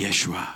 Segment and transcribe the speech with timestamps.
[0.00, 0.48] Jeshua.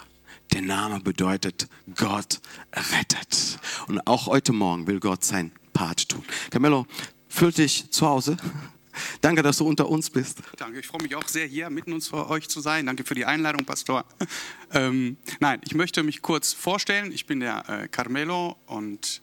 [0.54, 2.40] Der Name bedeutet Gott
[2.72, 3.58] rettet.
[3.88, 6.24] Und auch heute Morgen will Gott sein Part tun.
[6.48, 6.86] Camillo,
[7.28, 8.38] fühl dich zu Hause.
[9.20, 10.38] Danke, dass du unter uns bist.
[10.56, 12.86] Danke, ich freue mich auch sehr, hier mitten uns vor euch zu sein.
[12.86, 14.06] Danke für die Einladung, Pastor.
[14.72, 17.12] Ähm, nein, ich möchte mich kurz vorstellen.
[17.12, 19.20] Ich bin der äh, Carmelo und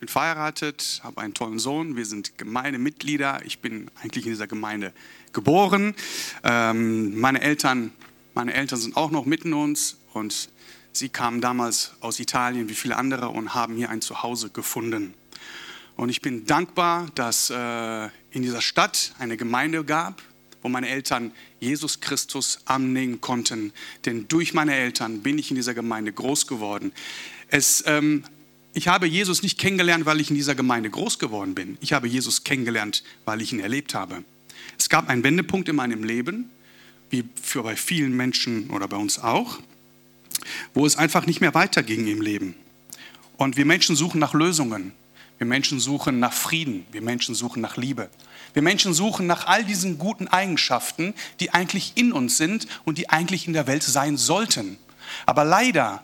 [0.00, 1.94] bin verheiratet, habe einen tollen Sohn.
[1.94, 3.42] Wir sind Gemeindemitglieder.
[3.44, 4.94] Ich bin eigentlich in dieser Gemeinde
[5.34, 5.94] geboren.
[6.42, 7.92] Ähm, meine, Eltern,
[8.34, 10.50] meine Eltern sind auch noch mitten uns und
[10.92, 15.14] sie kamen damals aus Italien wie viele andere und haben hier ein Zuhause gefunden.
[15.96, 20.20] Und ich bin dankbar, dass äh, in dieser Stadt eine Gemeinde gab,
[20.62, 21.30] wo meine Eltern
[21.60, 23.72] Jesus Christus annehmen konnten.
[24.04, 26.92] Denn durch meine Eltern bin ich in dieser Gemeinde groß geworden.
[27.48, 28.24] Es, ähm,
[28.72, 31.78] ich habe Jesus nicht kennengelernt, weil ich in dieser Gemeinde groß geworden bin.
[31.80, 34.24] Ich habe Jesus kennengelernt, weil ich ihn erlebt habe.
[34.76, 36.50] Es gab einen Wendepunkt in meinem Leben,
[37.14, 39.60] wie für bei vielen Menschen oder bei uns auch,
[40.74, 42.56] wo es einfach nicht mehr weiterging im Leben.
[43.36, 44.92] Und wir Menschen suchen nach Lösungen.
[45.38, 46.86] Wir Menschen suchen nach Frieden.
[46.90, 48.10] Wir Menschen suchen nach Liebe.
[48.52, 53.10] Wir Menschen suchen nach all diesen guten Eigenschaften, die eigentlich in uns sind und die
[53.10, 54.76] eigentlich in der Welt sein sollten.
[55.26, 56.02] Aber leider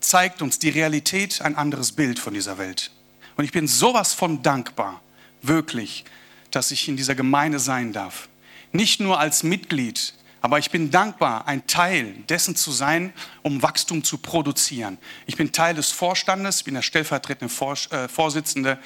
[0.00, 2.92] zeigt uns die Realität ein anderes Bild von dieser Welt.
[3.36, 5.00] Und ich bin sowas von dankbar,
[5.42, 6.04] wirklich,
[6.52, 8.28] dass ich in dieser Gemeinde sein darf.
[8.72, 14.04] Nicht nur als Mitglied, aber ich bin dankbar, ein Teil dessen zu sein, um Wachstum
[14.04, 14.98] zu produzieren.
[15.26, 17.52] Ich bin Teil des Vorstandes, bin der stellvertretende
[17.90, 18.78] äh, Vorsitzende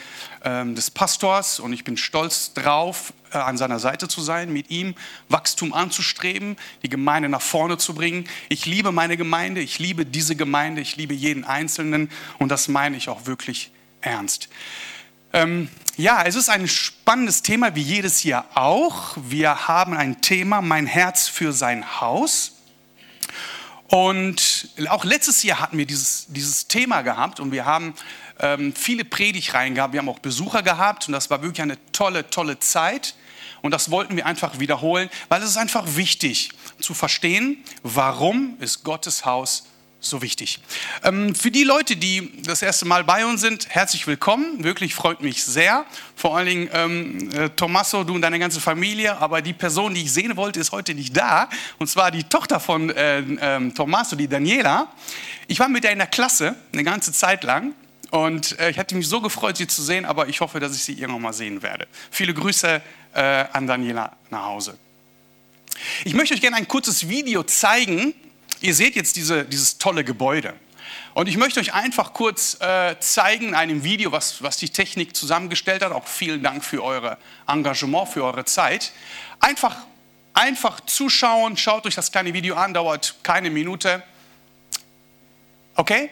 [0.45, 4.71] ähm, des Pastors und ich bin stolz drauf, äh, an seiner Seite zu sein, mit
[4.71, 4.95] ihm
[5.29, 8.29] Wachstum anzustreben, die Gemeinde nach vorne zu bringen.
[8.49, 12.97] Ich liebe meine Gemeinde, ich liebe diese Gemeinde, ich liebe jeden Einzelnen und das meine
[12.97, 13.71] ich auch wirklich
[14.01, 14.49] ernst.
[15.33, 19.17] Ähm, ja, es ist ein spannendes Thema, wie jedes Jahr auch.
[19.17, 22.57] Wir haben ein Thema, mein Herz für sein Haus.
[23.87, 27.95] Und auch letztes Jahr hatten wir dieses, dieses Thema gehabt und wir haben
[28.41, 32.29] ähm, viele Predigreihen gehabt, wir haben auch Besucher gehabt und das war wirklich eine tolle,
[32.31, 33.15] tolle Zeit.
[33.63, 38.85] Und das wollten wir einfach wiederholen, weil es ist einfach wichtig zu verstehen, warum ist
[38.85, 39.67] Gottes Haus
[40.01, 40.59] so wichtig.
[41.05, 44.65] Ähm, für die Leute, die das erste Mal bei uns sind, herzlich willkommen.
[44.65, 45.85] Wirklich freut mich sehr.
[46.17, 49.19] Vor allen Dingen ähm, äh, Tommaso, du und deine ganze Familie.
[49.19, 51.49] Aber die Person, die ich sehen wollte, ist heute nicht da.
[51.79, 54.89] Und zwar die Tochter von äh, äh, Tommaso, die Daniela.
[55.47, 57.75] Ich war mit der in der Klasse eine ganze Zeit lang.
[58.11, 60.83] Und äh, ich hätte mich so gefreut, sie zu sehen, aber ich hoffe, dass ich
[60.83, 61.87] sie irgendwann mal sehen werde.
[62.11, 62.83] Viele Grüße
[63.15, 64.79] äh, an Daniela nach Hause.
[66.05, 68.15] Ich möchte euch gerne ein kurzes Video zeigen,
[68.61, 70.55] Ihr seht jetzt diese, dieses tolle Gebäude.
[71.15, 75.17] Und ich möchte euch einfach kurz äh, zeigen in einem Video, was, was die Technik
[75.17, 75.93] zusammengestellt hat.
[75.93, 77.19] Auch vielen Dank für euer
[77.49, 78.93] Engagement, für eure Zeit.
[79.41, 79.77] Einfach,
[80.35, 84.03] einfach zuschauen, schaut euch das kleine Video an, dauert keine Minute.
[85.75, 86.11] Okay?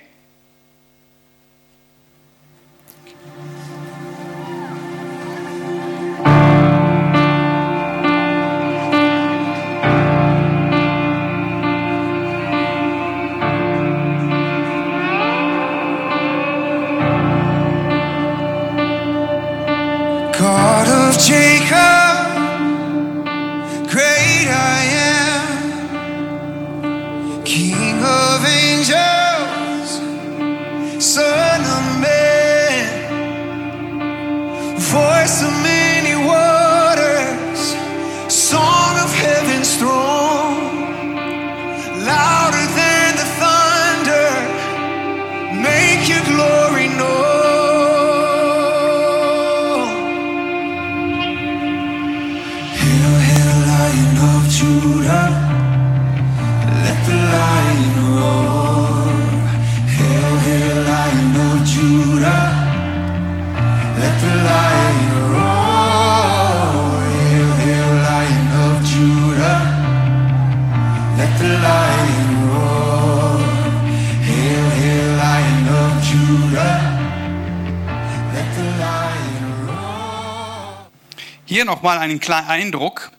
[81.69, 83.13] Hier nochmal einen kleinen Eindruck.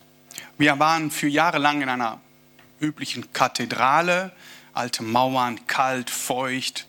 [0.58, 2.20] Wir waren für Jahre lang in einer
[2.80, 4.32] üblichen Kathedrale,
[4.74, 6.88] alte Mauern, kalt, feucht.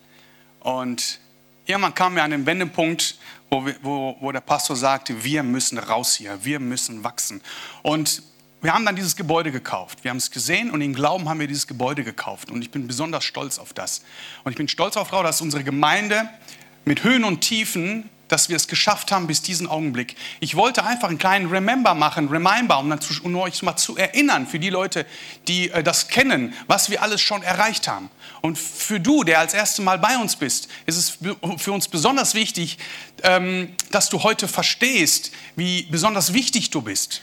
[0.60, 1.20] Und
[1.66, 3.18] irgendwann kam wir an den Wendepunkt,
[3.50, 7.42] wo, wir, wo, wo der Pastor sagte, wir müssen raus hier, wir müssen wachsen.
[7.82, 8.22] Und
[8.62, 10.02] wir haben dann dieses Gebäude gekauft.
[10.02, 12.50] Wir haben es gesehen und im Glauben haben wir dieses Gebäude gekauft.
[12.50, 14.02] Und ich bin besonders stolz auf das.
[14.44, 16.26] Und ich bin stolz auf, Frau, dass unsere Gemeinde
[16.86, 20.16] mit Höhen und Tiefen dass wir es geschafft haben bis diesen Augenblick.
[20.38, 23.96] Ich wollte einfach einen kleinen Remember machen, Reminder, um, dann zu, um euch mal zu
[23.96, 25.04] erinnern, für die Leute,
[25.48, 28.10] die äh, das kennen, was wir alles schon erreicht haben.
[28.40, 31.18] Und für du, der als erstes Mal bei uns bist, ist es
[31.58, 32.78] für uns besonders wichtig,
[33.22, 37.22] ähm, dass du heute verstehst, wie besonders wichtig du bist.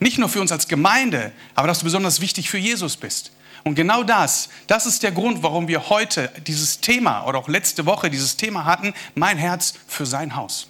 [0.00, 3.30] Nicht nur für uns als Gemeinde, aber dass du besonders wichtig für Jesus bist.
[3.64, 7.86] Und genau das, das ist der Grund, warum wir heute dieses Thema oder auch letzte
[7.86, 10.66] Woche dieses Thema hatten, mein Herz für sein Haus.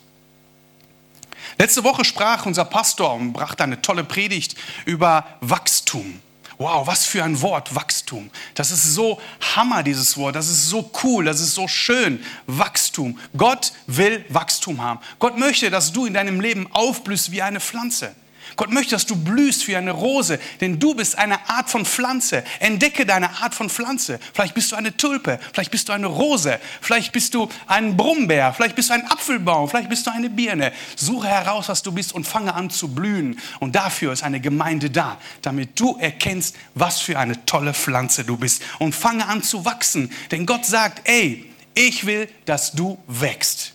[1.59, 6.21] Letzte Woche sprach unser Pastor und brachte eine tolle Predigt über Wachstum.
[6.59, 8.31] Wow, was für ein Wort, Wachstum.
[8.55, 9.21] Das ist so
[9.57, 10.37] Hammer, dieses Wort.
[10.37, 12.23] Das ist so cool, das ist so schön.
[12.47, 13.19] Wachstum.
[13.37, 15.01] Gott will Wachstum haben.
[15.19, 18.15] Gott möchte, dass du in deinem Leben aufblühst wie eine Pflanze.
[18.57, 22.45] Gott möchte, dass du blühst wie eine Rose, denn du bist eine Art von Pflanze.
[22.61, 24.19] Entdecke deine Art von Pflanze.
[24.33, 28.53] Vielleicht bist du eine Tulpe, vielleicht bist du eine Rose, vielleicht bist du ein Brummbär,
[28.53, 30.73] vielleicht bist du ein Apfelbaum, vielleicht bist du eine Birne.
[30.97, 33.39] Suche heraus, was du bist und fange an zu blühen.
[33.61, 38.37] Und dafür ist eine Gemeinde da, damit du erkennst, was für eine tolle Pflanze du
[38.37, 38.63] bist.
[38.79, 43.73] Und fange an zu wachsen, denn Gott sagt, ey, ich will, dass du wächst.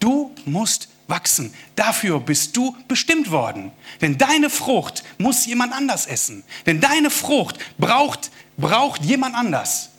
[0.00, 1.54] Du musst wachsen.
[1.76, 3.70] Dafür bist du bestimmt worden.
[4.00, 6.42] Denn deine Frucht muss jemand anders essen.
[6.66, 9.90] Denn deine Frucht braucht, braucht jemand anders.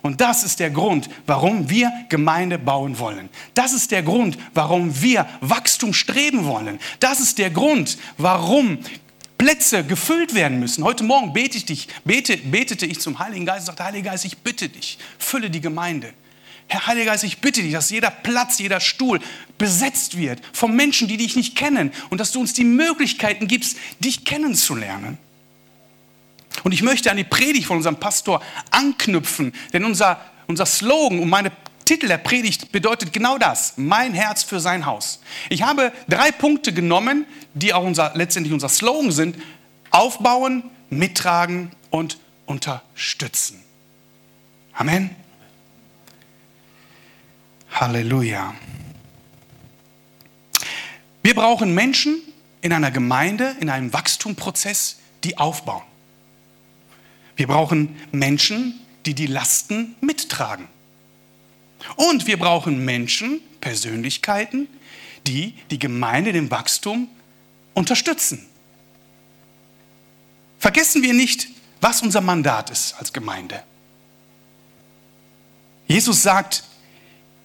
[0.00, 3.28] Und das ist der Grund, warum wir Gemeinde bauen wollen.
[3.54, 6.80] Das ist der Grund, warum wir Wachstum streben wollen.
[6.98, 8.78] Das ist der Grund, warum
[9.38, 10.82] Plätze gefüllt werden müssen.
[10.84, 14.24] Heute Morgen bete ich dich, bete, betete ich zum Heiligen Geist und sagte, Heiliger Geist,
[14.24, 16.14] ich bitte dich, fülle die Gemeinde.
[16.72, 19.20] Herr Heiliger Geist, ich bitte dich, dass jeder Platz, jeder Stuhl
[19.58, 23.76] besetzt wird von Menschen, die dich nicht kennen und dass du uns die Möglichkeiten gibst,
[24.00, 25.18] dich kennenzulernen.
[26.64, 31.28] Und ich möchte an die Predigt von unserem Pastor anknüpfen, denn unser, unser Slogan und
[31.28, 31.52] meine
[31.84, 35.20] Titel der Predigt bedeutet genau das, mein Herz für sein Haus.
[35.50, 39.36] Ich habe drei Punkte genommen, die auch unser, letztendlich unser Slogan sind,
[39.90, 43.62] aufbauen, mittragen und unterstützen.
[44.72, 45.21] Amen.
[47.72, 48.54] Halleluja.
[51.22, 52.20] Wir brauchen Menschen
[52.60, 55.82] in einer Gemeinde, in einem Wachstumprozess, die aufbauen.
[57.36, 60.68] Wir brauchen Menschen, die die Lasten mittragen.
[61.96, 64.68] Und wir brauchen Menschen, Persönlichkeiten,
[65.26, 67.08] die die Gemeinde im Wachstum
[67.74, 68.46] unterstützen.
[70.58, 71.48] Vergessen wir nicht,
[71.80, 73.62] was unser Mandat ist als Gemeinde.
[75.88, 76.64] Jesus sagt,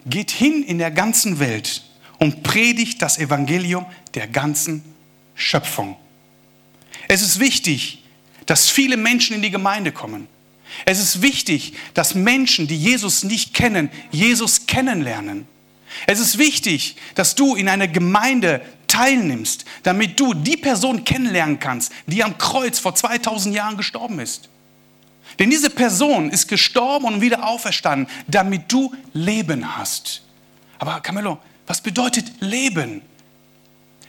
[0.10, 1.84] geht hin in der ganzen Welt
[2.20, 4.84] und predigt das Evangelium der ganzen
[5.36, 5.96] Schöpfung.
[7.08, 8.04] Es ist wichtig,
[8.46, 10.28] dass viele Menschen in die Gemeinde kommen.
[10.86, 15.48] Es ist wichtig, dass Menschen, die Jesus nicht kennen, Jesus kennenlernen.
[16.06, 21.92] Es ist wichtig, dass du in einer Gemeinde teilnimmst, damit du die Person kennenlernen kannst,
[22.06, 24.50] die am Kreuz vor 2000 Jahren gestorben ist.
[25.40, 30.24] Denn diese Person ist gestorben und wieder auferstanden, damit du Leben hast.
[30.80, 33.02] Aber Camillo, was bedeutet Leben?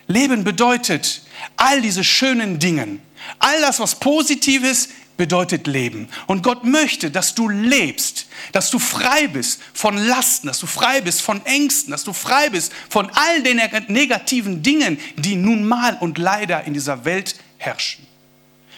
[0.07, 1.23] Leben bedeutet
[1.57, 2.99] all diese schönen Dinge,
[3.39, 6.09] all das, was positiv ist, bedeutet Leben.
[6.27, 11.03] Und Gott möchte, dass du lebst, dass du frei bist von Lasten, dass du frei
[11.03, 15.99] bist von Ängsten, dass du frei bist von all den negativen Dingen, die nun mal
[16.01, 18.08] und leider in dieser Welt herrschen.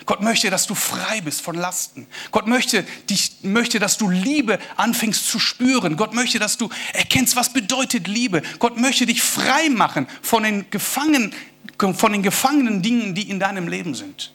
[0.07, 2.07] Gott möchte, dass du frei bist von Lasten.
[2.31, 5.97] Gott möchte, dich, möchte, dass du Liebe anfängst zu spüren.
[5.97, 8.43] Gott möchte, dass du erkennst, was bedeutet Liebe.
[8.59, 11.33] Gott möchte dich frei machen von den, Gefangenen,
[11.95, 14.33] von den gefangenen Dingen, die in deinem Leben sind.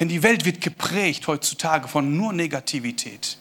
[0.00, 3.38] Denn die Welt wird geprägt heutzutage von nur Negativität.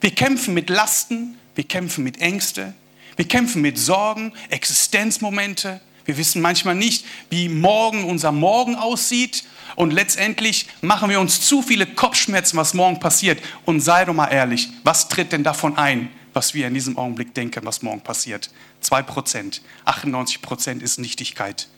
[0.00, 2.74] Wir kämpfen mit Lasten, wir kämpfen mit Ängste,
[3.16, 9.44] wir kämpfen mit Sorgen, Existenzmomente, wir wissen manchmal nicht, wie morgen unser Morgen aussieht.
[9.74, 13.42] Und letztendlich machen wir uns zu viele Kopfschmerzen, was morgen passiert.
[13.64, 17.34] Und sei doch mal ehrlich, was tritt denn davon ein, was wir in diesem Augenblick
[17.34, 18.50] denken, was morgen passiert?
[18.80, 19.62] Zwei Prozent.
[19.84, 21.68] 98 Prozent ist Nichtigkeit.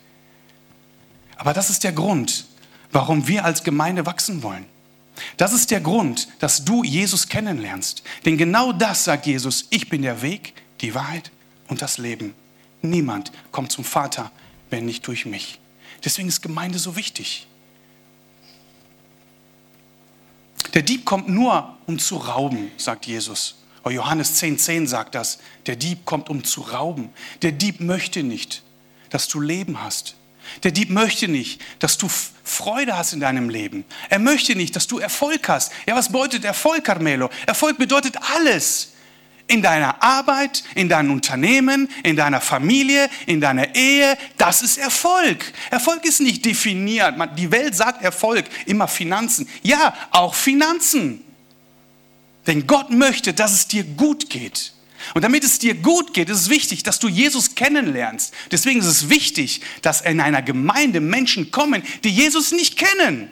[1.35, 2.45] Aber das ist der Grund,
[2.91, 4.65] warum wir als Gemeinde wachsen wollen.
[5.37, 8.03] Das ist der Grund, dass du Jesus kennenlernst.
[8.25, 11.31] Denn genau das sagt Jesus, ich bin der Weg, die Wahrheit
[11.67, 12.33] und das Leben.
[12.81, 14.31] Niemand kommt zum Vater,
[14.69, 15.59] wenn nicht durch mich.
[16.03, 17.47] Deswegen ist Gemeinde so wichtig.
[20.73, 23.55] Der Dieb kommt nur, um zu rauben, sagt Jesus.
[23.83, 25.39] Oh, Johannes 10,10 10 sagt das.
[25.65, 27.09] Der Dieb kommt, um zu rauben.
[27.41, 28.63] Der Dieb möchte nicht,
[29.09, 30.15] dass du Leben hast.
[30.63, 32.07] Der Dieb möchte nicht, dass du
[32.43, 33.85] Freude hast in deinem Leben.
[34.09, 35.71] Er möchte nicht, dass du Erfolg hast.
[35.85, 37.29] Ja, was bedeutet Erfolg, Carmelo?
[37.45, 38.93] Erfolg bedeutet alles
[39.49, 44.17] in deiner Arbeit, in deinem Unternehmen, in deiner Familie, in deiner Ehe.
[44.37, 45.43] Das ist Erfolg.
[45.71, 47.15] Erfolg ist nicht definiert.
[47.37, 49.49] Die Welt sagt Erfolg, immer Finanzen.
[49.63, 51.25] Ja, auch Finanzen.
[52.47, 54.73] Denn Gott möchte, dass es dir gut geht.
[55.13, 58.33] Und damit es dir gut geht, ist es wichtig, dass du Jesus kennenlernst.
[58.51, 63.31] Deswegen ist es wichtig, dass in einer Gemeinde Menschen kommen, die Jesus nicht kennen.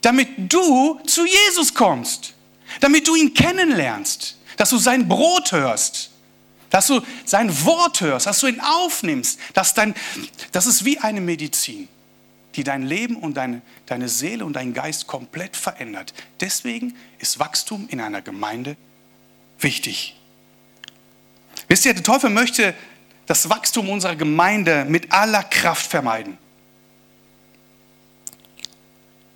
[0.00, 2.35] Damit du zu Jesus kommst
[2.80, 6.10] damit du ihn kennenlernst, dass du sein Brot hörst,
[6.70, 9.38] dass du sein Wort hörst, dass du ihn aufnimmst.
[9.54, 9.94] Dass dein,
[10.52, 11.88] das ist wie eine Medizin,
[12.54, 16.12] die dein Leben und deine, deine Seele und dein Geist komplett verändert.
[16.40, 18.76] Deswegen ist Wachstum in einer Gemeinde
[19.58, 20.16] wichtig.
[21.68, 22.74] Wisst ihr, der Teufel möchte
[23.26, 26.38] das Wachstum unserer Gemeinde mit aller Kraft vermeiden.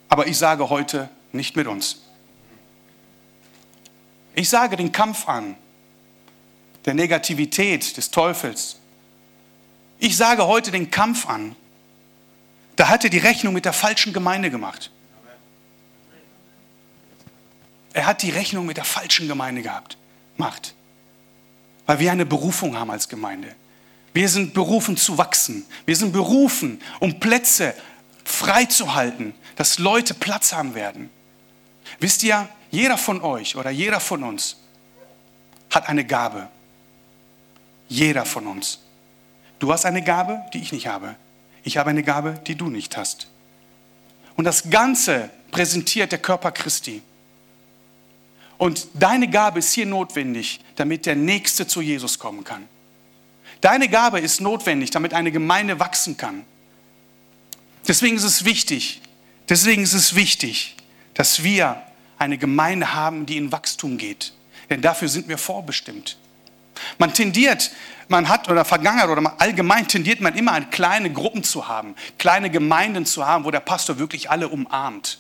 [0.09, 2.03] Aber ich sage heute, nicht mit uns.
[4.41, 5.55] Ich sage den Kampf an,
[6.87, 8.77] der Negativität des Teufels.
[9.99, 11.55] Ich sage heute den Kampf an.
[12.75, 14.91] Da hat er die Rechnung mit der falschen Gemeinde gemacht.
[17.93, 19.99] Er hat die Rechnung mit der falschen Gemeinde gehabt,
[20.39, 20.75] macht.
[21.85, 23.55] Weil wir eine Berufung haben als Gemeinde.
[24.15, 25.67] Wir sind berufen zu wachsen.
[25.85, 27.75] Wir sind berufen, um Plätze
[28.25, 31.11] freizuhalten, dass Leute Platz haben werden.
[31.99, 34.57] Wisst ihr, jeder von euch oder jeder von uns
[35.71, 36.49] hat eine Gabe.
[37.89, 38.81] Jeder von uns.
[39.59, 41.17] Du hast eine Gabe, die ich nicht habe.
[41.65, 43.29] Ich habe eine Gabe, die du nicht hast.
[44.37, 47.03] Und das Ganze präsentiert der Körper Christi.
[48.57, 52.69] Und deine Gabe ist hier notwendig, damit der Nächste zu Jesus kommen kann.
[53.61, 56.45] Deine Gabe ist notwendig, damit eine Gemeinde wachsen kann.
[57.87, 59.03] Deswegen ist es wichtig,
[59.49, 60.77] deswegen ist es wichtig,
[61.15, 61.83] dass wir
[62.21, 64.33] eine Gemeinde haben, die in Wachstum geht.
[64.69, 66.19] Denn dafür sind wir vorbestimmt.
[66.99, 67.73] Man tendiert,
[68.09, 72.51] man hat oder Vergangenheit oder allgemein tendiert man immer an kleine Gruppen zu haben, kleine
[72.51, 75.19] Gemeinden zu haben, wo der Pastor wirklich alle umarmt.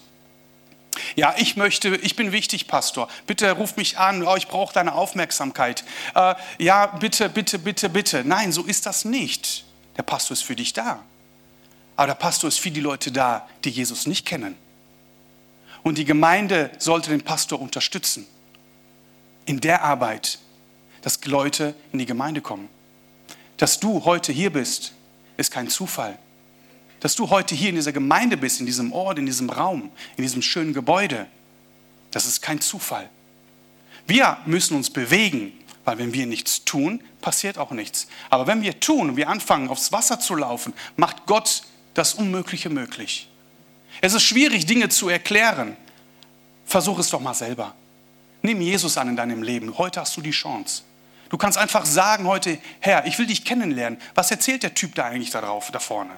[1.16, 3.08] Ja, ich möchte, ich bin wichtig, Pastor.
[3.26, 4.26] Bitte ruf mich an.
[4.26, 5.84] Oh, ich brauche deine Aufmerksamkeit.
[6.14, 8.24] Äh, ja, bitte, bitte, bitte, bitte.
[8.24, 9.64] Nein, so ist das nicht.
[9.96, 11.02] Der Pastor ist für dich da.
[11.96, 14.56] Aber der Pastor ist für die Leute da, die Jesus nicht kennen.
[15.82, 18.26] Und die Gemeinde sollte den Pastor unterstützen
[19.46, 20.38] in der Arbeit,
[21.02, 22.68] dass Leute in die Gemeinde kommen.
[23.56, 24.92] Dass du heute hier bist,
[25.36, 26.18] ist kein Zufall.
[27.00, 30.22] Dass du heute hier in dieser Gemeinde bist, in diesem Ort, in diesem Raum, in
[30.22, 31.26] diesem schönen Gebäude,
[32.10, 33.08] das ist kein Zufall.
[34.06, 35.52] Wir müssen uns bewegen,
[35.84, 38.06] weil wenn wir nichts tun, passiert auch nichts.
[38.28, 41.62] Aber wenn wir tun und wir anfangen, aufs Wasser zu laufen, macht Gott
[41.94, 43.29] das Unmögliche möglich.
[44.00, 45.76] Es ist schwierig, Dinge zu erklären.
[46.64, 47.74] Versuch es doch mal selber.
[48.42, 49.76] Nimm Jesus an in deinem Leben.
[49.76, 50.82] Heute hast du die Chance.
[51.28, 54.00] Du kannst einfach sagen heute, Herr, ich will dich kennenlernen.
[54.14, 56.12] Was erzählt der Typ da eigentlich da drauf, da vorne?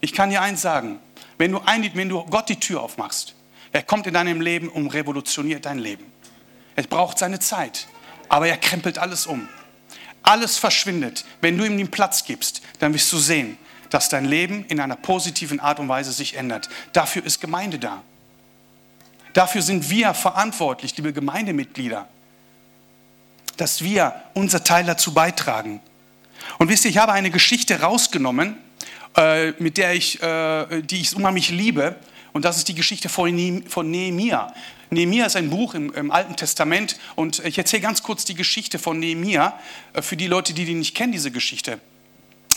[0.00, 1.00] Ich kann dir eins sagen.
[1.38, 3.34] Wenn du, ein, wenn du Gott die Tür aufmachst,
[3.72, 6.04] er kommt in deinem Leben und revolutioniert dein Leben.
[6.76, 7.86] Es braucht seine Zeit,
[8.28, 9.48] aber er krempelt alles um.
[10.22, 11.24] Alles verschwindet.
[11.40, 13.56] Wenn du ihm den Platz gibst, dann wirst du sehen,
[13.90, 16.68] dass dein Leben in einer positiven Art und Weise sich ändert.
[16.92, 18.02] Dafür ist Gemeinde da.
[19.32, 22.08] Dafür sind wir verantwortlich, liebe Gemeindemitglieder,
[23.56, 25.80] dass wir unser Teil dazu beitragen.
[26.58, 28.56] Und wisst ihr, ich habe eine Geschichte rausgenommen,
[29.16, 31.96] äh, mit der ich, äh, die ich unheimlich liebe.
[32.32, 34.52] Und das ist die Geschichte von Nehemia.
[34.90, 38.78] Nehemia ist ein Buch im, im, Alten Testament und ich erzähle ganz kurz die Geschichte
[38.78, 39.58] von Nehemia
[39.92, 41.78] äh, für die Leute, die die nicht kennen, diese Geschichte.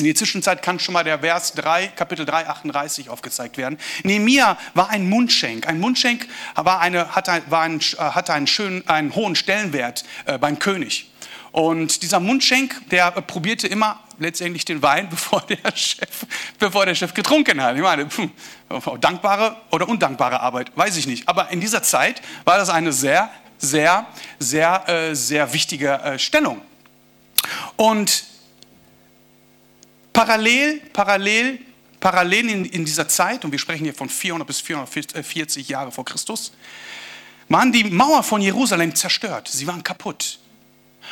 [0.02, 3.78] In der Zwischenzeit kann schon mal der Vers 3, Kapitel 3, 38 aufgezeigt werden.
[4.02, 5.68] Nehemia war ein Mundschenk.
[5.68, 10.58] Ein Mundschenk war eine, hatte, war ein, hatte einen, schönen, einen hohen Stellenwert äh, beim
[10.58, 11.12] König.
[11.52, 16.26] Und dieser Mundschenk, der probierte immer letztendlich den Wein, bevor der Chef,
[16.58, 17.76] bevor der Chef getrunken hat.
[17.76, 18.10] Ich meine,
[19.00, 21.30] dankbare oder undankbare Arbeit, weiß ich nicht.
[21.30, 23.30] Aber in dieser Zeit war das eine sehr,
[23.60, 24.08] sehr,
[24.40, 26.60] sehr, äh, sehr wichtige äh, Stellung.
[27.76, 28.31] Und
[30.14, 31.60] Parallel, parallel,
[32.00, 36.06] parallel in, in dieser Zeit, und wir sprechen hier von 400 bis 440 Jahre vor
[36.06, 36.52] Christus,
[37.50, 39.48] waren die Mauer von Jerusalem zerstört.
[39.48, 40.40] Sie waren kaputt.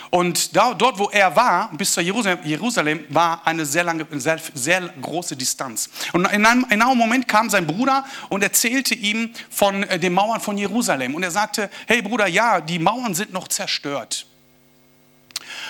[0.10, 4.40] Und da, dort, wo er war, bis zu Jerusalem, Jerusalem war eine sehr, lange, sehr,
[4.54, 5.90] sehr große Distanz.
[6.14, 10.14] Und in einem, in einem Moment kam sein Bruder und erzählte ihm von äh, den
[10.14, 11.16] Mauern von Jerusalem.
[11.16, 14.26] Und er sagte, hey Bruder, ja, die Mauern sind noch zerstört.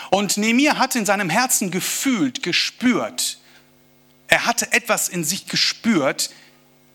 [0.10, 3.38] Und Nehemiah hatte in seinem Herzen gefühlt, gespürt,
[4.28, 6.30] er hatte etwas in sich gespürt,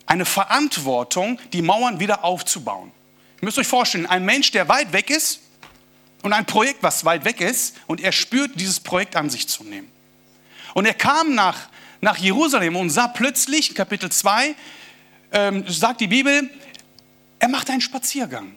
[0.06, 2.92] eine Verantwortung, die Mauern wieder aufzubauen.
[3.40, 5.40] Ihr müsst euch vorstellen, ein Mensch, der weit weg ist,
[6.23, 9.62] und ein Projekt, was weit weg ist, und er spürt, dieses Projekt an sich zu
[9.64, 9.90] nehmen.
[10.73, 11.68] Und er kam nach,
[12.00, 14.54] nach Jerusalem und sah plötzlich, Kapitel 2,
[15.33, 16.49] ähm, sagt die Bibel,
[17.38, 18.54] er machte einen Spaziergang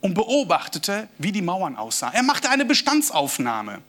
[0.00, 2.14] und beobachtete, wie die Mauern aussahen.
[2.14, 3.82] Er machte eine Bestandsaufnahme.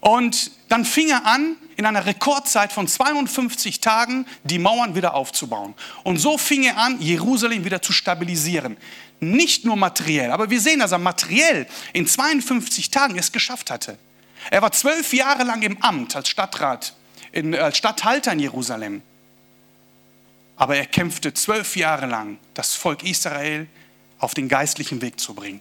[0.00, 5.74] Und dann fing er an, in einer Rekordzeit von 52 Tagen die Mauern wieder aufzubauen.
[6.04, 8.76] Und so fing er an, Jerusalem wieder zu stabilisieren.
[9.20, 13.98] Nicht nur materiell, aber wir sehen, dass er materiell in 52 Tagen es geschafft hatte.
[14.50, 16.94] Er war zwölf Jahre lang im Amt als Stadtrat,
[17.32, 19.02] in, als Stadthalter in Jerusalem.
[20.56, 23.68] Aber er kämpfte zwölf Jahre lang, das Volk Israel
[24.18, 25.60] auf den geistlichen Weg zu bringen.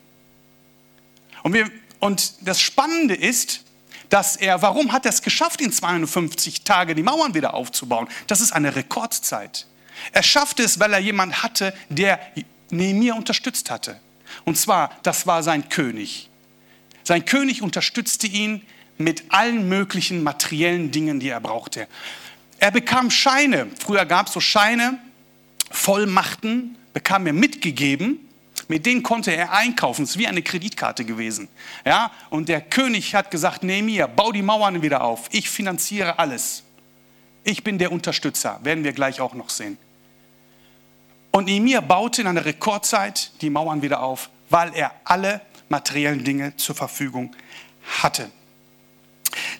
[1.43, 3.63] Und, wir, und das Spannende ist,
[4.09, 8.07] dass er, warum hat er es geschafft, in 52 Tagen die Mauern wieder aufzubauen?
[8.27, 9.65] Das ist eine Rekordzeit.
[10.11, 12.19] Er schaffte es, weil er jemanden hatte, der
[12.69, 13.99] Nehemiah unterstützt hatte.
[14.45, 16.29] Und zwar, das war sein König.
[17.03, 18.65] Sein König unterstützte ihn
[18.97, 21.87] mit allen möglichen materiellen Dingen, die er brauchte.
[22.59, 23.67] Er bekam Scheine.
[23.79, 24.99] Früher gab es so Scheine,
[25.71, 28.26] Vollmachten, bekam er mitgegeben.
[28.67, 30.03] Mit denen konnte er einkaufen.
[30.03, 31.47] Es ist wie eine Kreditkarte gewesen.
[31.85, 32.11] Ja?
[32.29, 35.29] Und der König hat gesagt, Nehemiah, bau die Mauern wieder auf.
[35.31, 36.63] Ich finanziere alles.
[37.43, 38.59] Ich bin der Unterstützer.
[38.63, 39.77] Werden wir gleich auch noch sehen.
[41.31, 46.55] Und Nehemiah baute in einer Rekordzeit die Mauern wieder auf, weil er alle materiellen Dinge
[46.57, 47.33] zur Verfügung
[48.01, 48.29] hatte.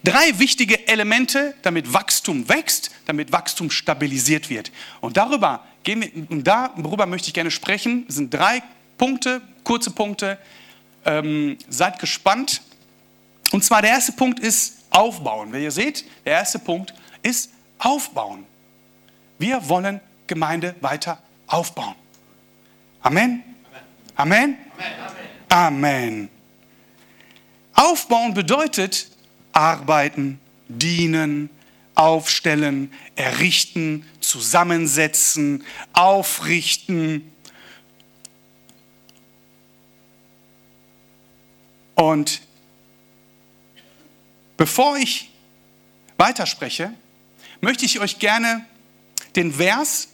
[0.04, 4.72] Drei wichtige Elemente, damit Wachstum wächst, damit Wachstum stabilisiert wird.
[5.02, 8.06] Und darüber, gehen wir, darüber möchte ich gerne sprechen.
[8.08, 8.64] Sind drei
[8.98, 10.38] Punkte, kurze Punkte.
[11.06, 12.62] Ähm, seid gespannt.
[13.52, 15.54] Und zwar der erste Punkt ist aufbauen.
[15.54, 18.46] Wie ihr seht, der erste Punkt ist aufbauen.
[19.40, 21.96] Wir wollen Gemeinde weiter aufbauen.
[23.02, 23.44] Amen.
[24.16, 24.58] Amen.
[25.48, 25.48] Amen.
[25.50, 26.30] Amen.
[27.74, 29.10] Aufbauen bedeutet
[29.52, 31.50] arbeiten, dienen,
[31.96, 35.64] aufstellen, errichten, zusammensetzen,
[35.94, 37.32] aufrichten.
[41.98, 42.42] Und
[44.56, 45.32] bevor ich
[46.18, 46.94] weiterspreche,
[47.60, 48.66] möchte ich euch gerne
[49.36, 50.10] den Vers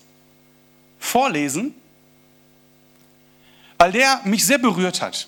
[0.98, 1.76] vorlesen,
[3.78, 5.28] weil der mich sehr berührt hat.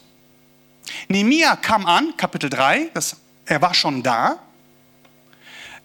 [1.09, 4.39] Nehemia kam an, Kapitel 3, das, er war schon da.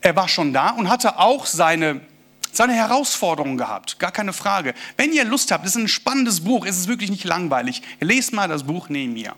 [0.01, 2.01] Er war schon da und hatte auch seine,
[2.53, 4.75] seine Herausforderungen gehabt, gar keine Frage.
[4.97, 7.83] Wenn ihr Lust habt, es ist ein spannendes Buch, es ist wirklich nicht langweilig.
[7.99, 9.35] Lest mal das Buch Nehemia.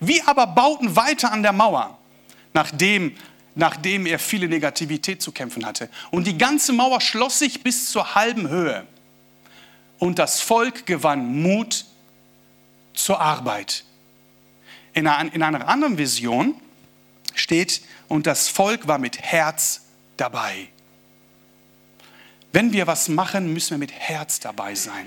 [0.00, 1.98] Wir aber bauten weiter an der Mauer,
[2.54, 3.16] nachdem,
[3.54, 5.88] nachdem er viele Negativität zu kämpfen hatte.
[6.10, 8.86] Und die ganze Mauer schloss sich bis zur halben Höhe.
[9.98, 11.84] Und das Volk gewann Mut
[12.94, 13.84] zur Arbeit.
[14.92, 16.54] In einer, in einer anderen Vision
[17.34, 19.82] steht, und das Volk war mit Herz
[20.16, 20.68] dabei.
[22.52, 25.06] Wenn wir was machen, müssen wir mit Herz dabei sein.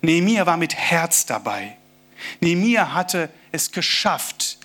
[0.00, 1.76] Nehemiah war mit Herz dabei.
[2.40, 4.58] Nehemiah hatte es geschafft,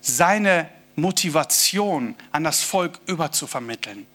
[0.00, 4.06] seine Motivation an das Volk überzuvermitteln.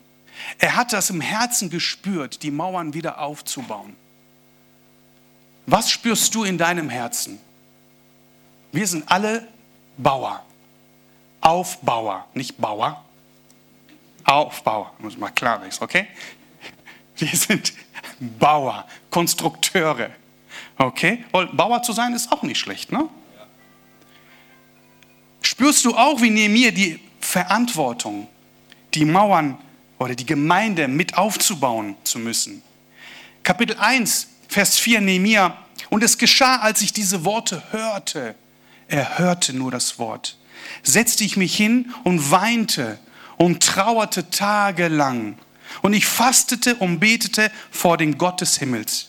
[0.57, 3.95] Er hatte das im Herzen gespürt, die Mauern wieder aufzubauen.
[5.65, 7.39] Was spürst du in deinem Herzen?
[8.71, 9.47] Wir sind alle
[9.97, 10.43] Bauer,
[11.41, 13.03] Aufbauer, nicht Bauer.
[14.23, 16.07] Aufbauer, muss mal klar wissen, okay?
[17.17, 17.73] Wir sind
[18.19, 20.11] Bauer, Konstrukteure,
[20.79, 21.23] okay?
[21.31, 23.07] Bauer zu sein ist auch nicht schlecht, ne?
[25.41, 28.27] Spürst du auch wie neben mir die Verantwortung,
[28.93, 29.57] die Mauern
[29.97, 32.61] oder die Gemeinde mit aufzubauen zu müssen?
[33.43, 35.55] Kapitel 1 Vers 4 Nehemiah.
[35.89, 38.35] Und es geschah, als ich diese Worte hörte.
[38.87, 40.37] Er hörte nur das Wort.
[40.83, 42.99] Setzte ich mich hin und weinte
[43.37, 45.37] und trauerte tagelang.
[45.83, 49.08] Und ich fastete und betete vor dem Gott des Himmels.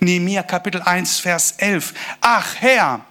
[0.00, 1.94] Nehemiah Kapitel 1, Vers 11.
[2.20, 3.04] Ach Herr,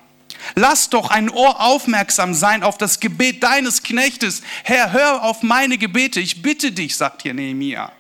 [0.55, 4.41] lass doch ein Ohr aufmerksam sein auf das Gebet deines Knechtes.
[4.63, 6.19] Herr, hör auf meine Gebete.
[6.19, 7.91] Ich bitte dich, sagt hier Nehemiah.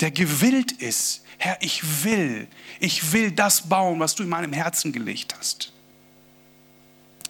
[0.00, 2.48] der gewillt ist, Herr, ich will,
[2.80, 5.72] ich will das bauen, was du in meinem Herzen gelegt hast.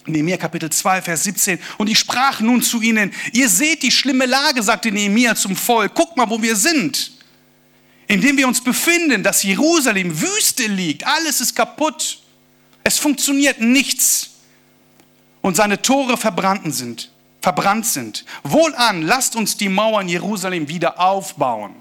[0.07, 1.59] Nehemiah Kapitel 2, Vers 17.
[1.77, 5.95] Und ich sprach nun zu ihnen, ihr seht die schlimme Lage, sagte Nehemiah zum Volk.
[5.95, 7.18] Guckt mal, wo wir sind.
[8.09, 11.07] Indem wir uns befinden, dass Jerusalem Wüste liegt.
[11.07, 12.21] Alles ist kaputt.
[12.83, 14.31] Es funktioniert nichts.
[15.43, 17.11] Und seine Tore verbrannt sind.
[17.41, 18.25] Verbrannt sind.
[18.43, 21.75] Wohlan, lasst uns die Mauern Jerusalem wieder aufbauen.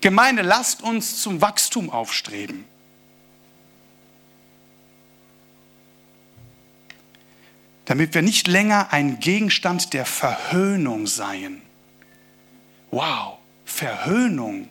[0.00, 2.64] Gemeinde, lasst uns zum Wachstum aufstreben.
[7.84, 11.60] damit wir nicht länger ein Gegenstand der Verhöhnung seien.
[12.90, 14.68] Wow, Verhöhnung.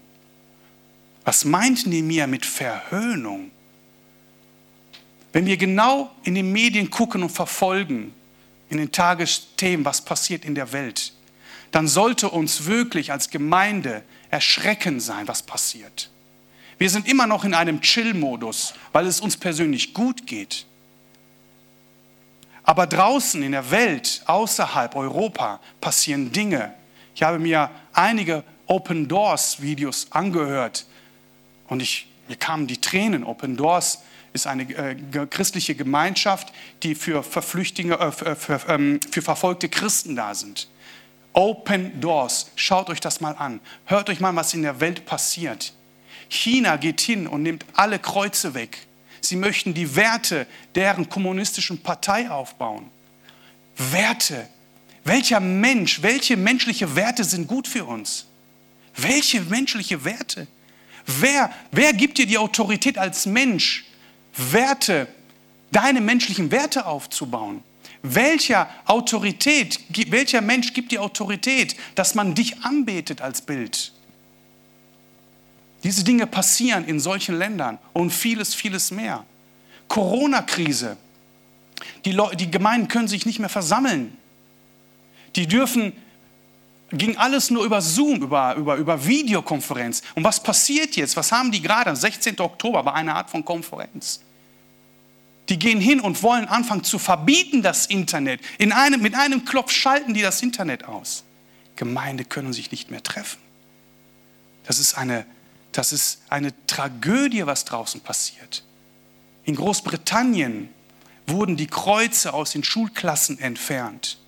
[1.26, 3.52] Was meint Nehemiah mit Verhöhnung?
[5.32, 8.14] Wenn wir genau in den Medien gucken und verfolgen,
[8.70, 11.14] in den Tagesthemen, was passiert in der Welt,
[11.72, 16.10] dann sollte uns wirklich als Gemeinde erschrecken sein, was passiert.
[16.78, 20.66] Wir sind immer noch in einem Chill-Modus, weil es uns persönlich gut geht.
[22.64, 26.74] Aber draußen in der Welt, außerhalb Europa, passieren Dinge.
[27.16, 30.86] Ich habe mir einige Open Doors Videos angehört
[31.68, 33.24] und ich, mir kamen die Tränen.
[33.24, 34.00] Open Doors
[34.34, 34.96] ist eine äh,
[35.30, 40.68] christliche Gemeinschaft, die für, Verflüchtlinge, äh, für, für, ähm, für verfolgte Christen da sind.
[41.34, 43.60] Open Doors, schaut euch das mal an.
[43.86, 45.74] Hört euch mal, was in der Welt passiert.
[46.30, 48.88] China geht hin und nimmt alle Kreuze weg.
[49.22, 52.90] Sie möchten die Werte deren kommunistischen Partei aufbauen.
[53.78, 54.48] Werte.
[55.06, 58.26] Welcher Mensch, welche menschliche Werte sind gut für uns?
[58.96, 60.48] Welche menschliche Werte?
[61.06, 63.86] Wer, wer gibt dir die Autorität als Mensch,
[64.36, 65.08] Werte,
[65.72, 67.64] deine menschlichen Werte aufzubauen?
[68.02, 73.94] Welcher Autorität, welcher Mensch gibt die Autorität, dass man dich anbetet als Bild?
[75.84, 79.26] Diese Dinge passieren in solchen Ländern und vieles, vieles mehr.
[79.88, 80.98] Corona-Krise.
[82.06, 84.18] Die, die Gemeinden können sich nicht mehr versammeln.
[85.36, 85.94] Die dürfen,
[86.94, 90.02] ging alles nur über Zoom, über, über, über Videokonferenz.
[90.16, 91.18] Und was passiert jetzt?
[91.18, 92.40] Was haben die gerade am 16.
[92.40, 94.22] Oktober bei einer Art von Konferenz?
[95.50, 98.40] Die gehen hin und wollen anfangen zu verbieten das Internet.
[98.58, 101.24] In einem, mit einem Klopf schalten die das Internet aus.
[101.76, 103.40] Gemeinde können sich nicht mehr treffen.
[104.66, 105.26] Das ist eine
[105.74, 108.64] das ist eine Tragödie, was draußen passiert.
[109.44, 110.70] In Großbritannien
[111.28, 114.20] wurden die Kreuze aus den Schulklassen entfernt.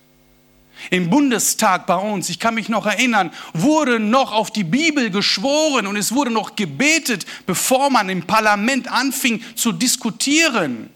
[0.90, 5.86] Im Bundestag bei uns, ich kann mich noch erinnern, wurde noch auf die Bibel geschworen
[5.86, 10.90] und es wurde noch gebetet, bevor man im Parlament anfing zu diskutieren.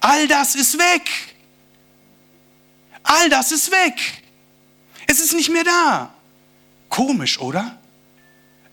[0.00, 1.08] All das ist weg.
[3.02, 4.22] All das ist weg.
[5.06, 6.14] Es ist nicht mehr da.
[6.88, 7.78] Komisch, oder?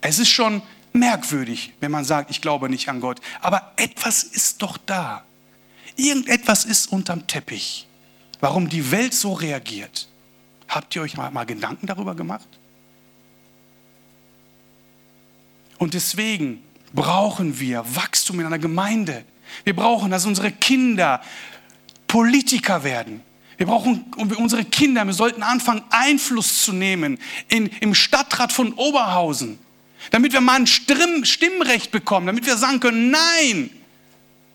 [0.02, 0.62] Es ist schon
[0.94, 3.20] merkwürdig, wenn man sagt, ich glaube nicht an Gott.
[3.42, 5.24] Aber etwas ist doch da.
[5.96, 7.88] Irgendetwas ist unterm Teppich,
[8.40, 10.08] warum die Welt so reagiert.
[10.70, 12.48] Habt ihr euch mal, mal Gedanken darüber gemacht?
[15.78, 19.26] Und deswegen brauchen wir Wachstum in einer Gemeinde.
[19.64, 21.22] Wir brauchen, dass unsere Kinder
[22.08, 23.22] Politiker werden.
[23.58, 24.06] Wir brauchen
[24.38, 29.60] unsere Kinder, wir sollten anfangen, Einfluss zu nehmen in, im Stadtrat von Oberhausen
[30.12, 33.70] damit wir mal ein Stimmrecht bekommen, damit wir sagen können, nein,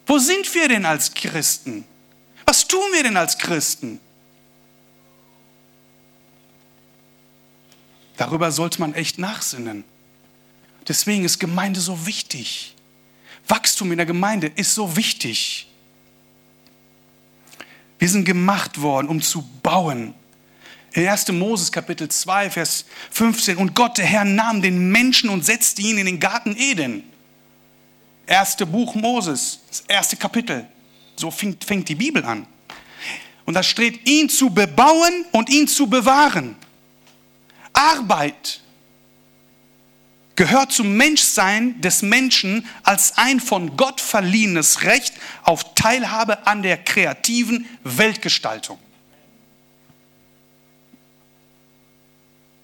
[0.06, 1.84] wo sind wir denn als Christen?
[2.44, 4.00] Was tun wir denn als Christen?
[8.16, 9.84] Darüber sollte man echt nachsinnen.
[10.86, 12.74] Deswegen ist Gemeinde so wichtig.
[13.48, 15.68] Wachstum in der Gemeinde ist so wichtig.
[17.98, 20.14] Wir sind gemacht worden, um zu bauen,
[20.94, 21.32] in 1.
[21.32, 23.56] Moses Kapitel 2, Vers 15.
[23.56, 27.02] Und Gott, der Herr, nahm den Menschen und setzte ihn in den Garten Eden.
[28.26, 30.66] Erste Buch Moses, das erste Kapitel.
[31.16, 32.46] So fängt, fängt die Bibel an.
[33.44, 36.56] Und da steht, ihn zu bebauen und ihn zu bewahren.
[37.74, 38.60] Arbeit
[40.36, 46.82] gehört zum Menschsein des Menschen als ein von Gott verliehenes Recht auf Teilhabe an der
[46.82, 48.78] kreativen Weltgestaltung.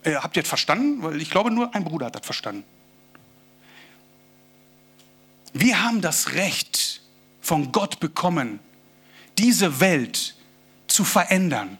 [0.03, 1.03] Äh, habt ihr das verstanden?
[1.03, 2.65] Weil ich glaube, nur ein Bruder hat das verstanden.
[5.53, 7.03] Wir haben das Recht
[7.41, 8.61] von Gott bekommen,
[9.39, 10.37] diese Welt
[10.87, 11.79] zu verändern.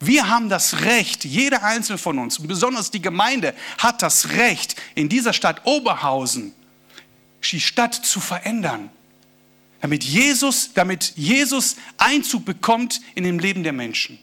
[0.00, 5.08] Wir haben das Recht, jeder einzelne von uns, besonders die Gemeinde, hat das Recht, in
[5.08, 6.54] dieser Stadt Oberhausen
[7.52, 8.90] die Stadt zu verändern,
[9.80, 14.18] damit Jesus, damit Jesus Einzug bekommt in dem Leben der Menschen.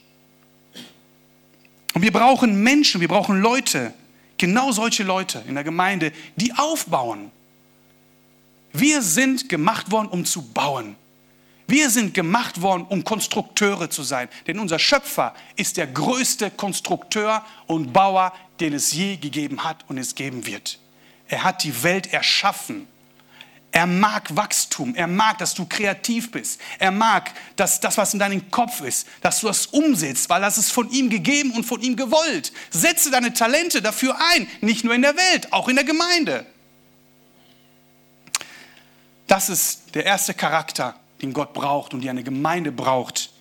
[1.94, 3.94] Und wir brauchen Menschen, wir brauchen Leute,
[4.38, 7.32] genau solche Leute in der Gemeinde, die aufbauen.
[8.74, 10.96] Wir sind gemacht worden, um zu bauen.
[11.68, 14.28] Wir sind gemacht worden, um Konstrukteure zu sein.
[14.48, 19.98] Denn unser Schöpfer ist der größte Konstrukteur und Bauer, den es je gegeben hat und
[19.98, 20.80] es geben wird.
[21.28, 22.88] Er hat die Welt erschaffen.
[23.72, 24.96] Er mag Wachstum.
[24.96, 26.60] Er mag, dass du kreativ bist.
[26.78, 30.58] Er mag, dass das, was in deinem Kopf ist, dass du das umsetzt, weil das
[30.58, 32.52] ist von ihm gegeben und von ihm gewollt.
[32.70, 36.46] Setze deine Talente dafür ein, nicht nur in der Welt, auch in der Gemeinde.
[39.26, 43.32] Das ist der erste Charakter, den Gott braucht und die eine Gemeinde braucht.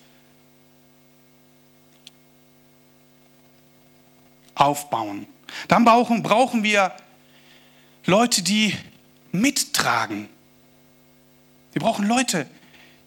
[4.55, 5.27] Aufbauen.
[5.67, 6.93] Dann brauchen, brauchen wir
[8.05, 8.75] Leute, die
[9.31, 10.29] mittragen.
[11.73, 12.47] Wir brauchen Leute,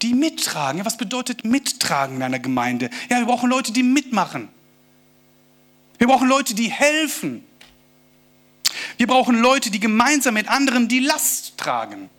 [0.02, 0.78] die mittragen.
[0.78, 2.90] Ja, was bedeutet mittragen in einer Gemeinde?
[3.08, 4.48] Ja, wir brauchen Leute, die mitmachen.
[5.98, 7.44] Wir brauchen Leute, die helfen.
[8.96, 12.10] Wir brauchen Leute, die gemeinsam mit anderen die Last tragen.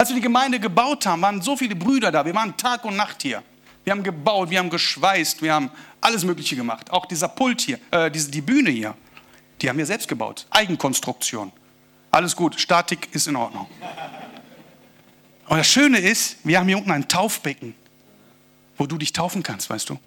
[0.00, 2.24] Als wir die Gemeinde gebaut haben, waren so viele Brüder da.
[2.24, 3.42] Wir waren Tag und Nacht hier.
[3.84, 6.90] Wir haben gebaut, wir haben geschweißt, wir haben alles Mögliche gemacht.
[6.90, 8.94] Auch dieser Pult hier, äh, diese, die Bühne hier,
[9.60, 10.46] die haben wir selbst gebaut.
[10.48, 11.52] Eigenkonstruktion.
[12.10, 13.66] Alles gut, Statik ist in Ordnung.
[15.44, 17.74] Aber das Schöne ist, wir haben hier unten ein Taufbecken,
[18.78, 19.98] wo du dich taufen kannst, weißt du.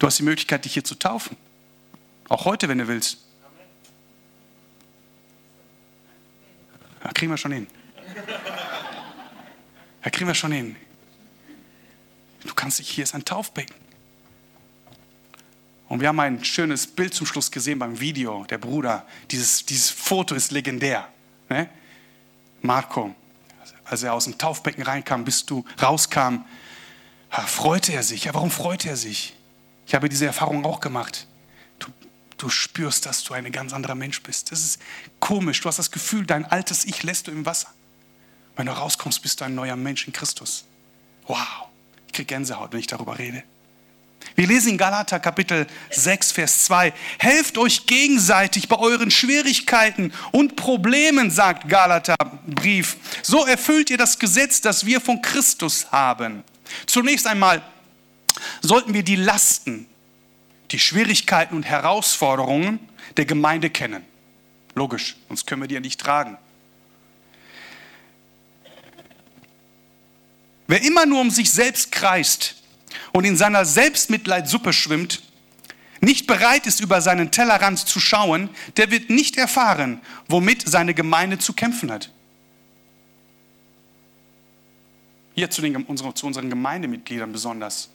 [0.00, 1.36] Du hast die Möglichkeit, dich hier zu taufen.
[2.28, 3.23] Auch heute, wenn du willst.
[7.04, 7.66] Da kriegen wir schon hin.
[10.02, 10.74] Da kriegen wir schon hin.
[12.40, 13.76] Du kannst dich, hier ist ein Taufbecken.
[15.88, 19.06] Und wir haben ein schönes Bild zum Schluss gesehen beim Video, der Bruder.
[19.30, 21.06] Dieses, dieses Foto ist legendär.
[21.50, 21.68] Ne?
[22.62, 23.14] Marco,
[23.84, 26.46] als er aus dem Taufbecken reinkam, bis du rauskam,
[27.28, 28.24] freute er sich.
[28.24, 29.36] Ja, warum freute er sich?
[29.86, 31.26] Ich habe diese Erfahrung auch gemacht
[32.44, 34.52] du spürst, dass du ein ganz anderer Mensch bist.
[34.52, 34.78] Das ist
[35.18, 35.62] komisch.
[35.62, 37.68] Du hast das Gefühl, dein altes Ich lässt du im Wasser.
[38.54, 40.64] Wenn du rauskommst, bist du ein neuer Mensch in Christus.
[41.26, 41.38] Wow,
[42.06, 43.42] ich kriege Gänsehaut, wenn ich darüber rede.
[44.36, 46.92] Wir lesen in Galater Kapitel 6, Vers 2.
[47.18, 52.96] Helft euch gegenseitig bei euren Schwierigkeiten und Problemen, sagt Galater Brief.
[53.22, 56.44] So erfüllt ihr das Gesetz, das wir von Christus haben.
[56.86, 57.62] Zunächst einmal
[58.60, 59.86] sollten wir die Lasten,
[60.70, 62.80] die Schwierigkeiten und Herausforderungen
[63.16, 64.04] der Gemeinde kennen.
[64.74, 66.36] Logisch, sonst können wir die ja nicht tragen.
[70.66, 72.56] Wer immer nur um sich selbst kreist
[73.12, 75.22] und in seiner Selbstmitleidsuppe schwimmt,
[76.00, 81.38] nicht bereit ist, über seinen Tellerrand zu schauen, der wird nicht erfahren, womit seine Gemeinde
[81.38, 82.10] zu kämpfen hat.
[85.34, 87.88] Hier zu, den, zu unseren Gemeindemitgliedern besonders.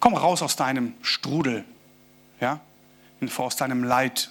[0.00, 1.64] Komm raus aus deinem Strudel,
[2.40, 2.60] ja?
[3.36, 4.30] aus deinem Leid,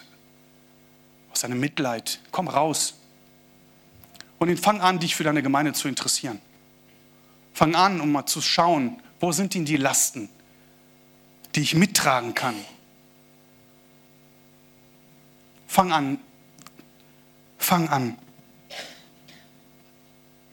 [1.32, 2.20] aus deinem Mitleid.
[2.32, 2.96] Komm raus.
[4.40, 6.42] Und fang an, dich für deine Gemeinde zu interessieren.
[7.54, 10.30] Fang an, um mal zu schauen, wo sind denn die Lasten,
[11.56, 12.56] die ich mittragen kann.
[15.68, 16.20] Fang an.
[17.58, 18.18] Fang an.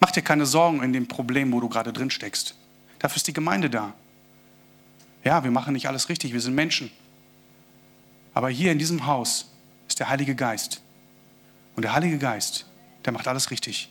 [0.01, 2.55] Mach dir keine Sorgen in dem Problem, wo du gerade drin steckst.
[2.99, 3.95] Dafür ist die Gemeinde da.
[5.27, 6.89] Ja, wir machen nicht alles richtig, wir sind Menschen.
[8.33, 9.51] Aber hier in diesem Haus
[9.89, 10.81] ist der Heilige Geist.
[11.75, 12.65] Und der Heilige Geist,
[13.05, 13.91] der macht alles richtig.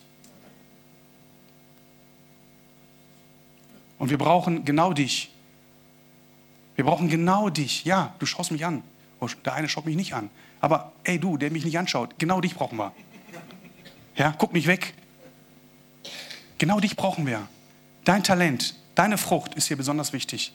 [3.99, 5.29] Und wir brauchen genau dich.
[6.77, 7.83] Wir brauchen genau dich.
[7.83, 8.81] Ja, du schaust mich an.
[9.19, 10.29] Oh, der eine schaut mich nicht an.
[10.61, 12.93] Aber ey, du, der mich nicht anschaut, genau dich brauchen wir.
[14.15, 14.93] Ja, guck nicht weg.
[16.59, 17.45] Genau dich brauchen wir.
[18.05, 20.53] Dein Talent, deine Frucht ist hier besonders wichtig.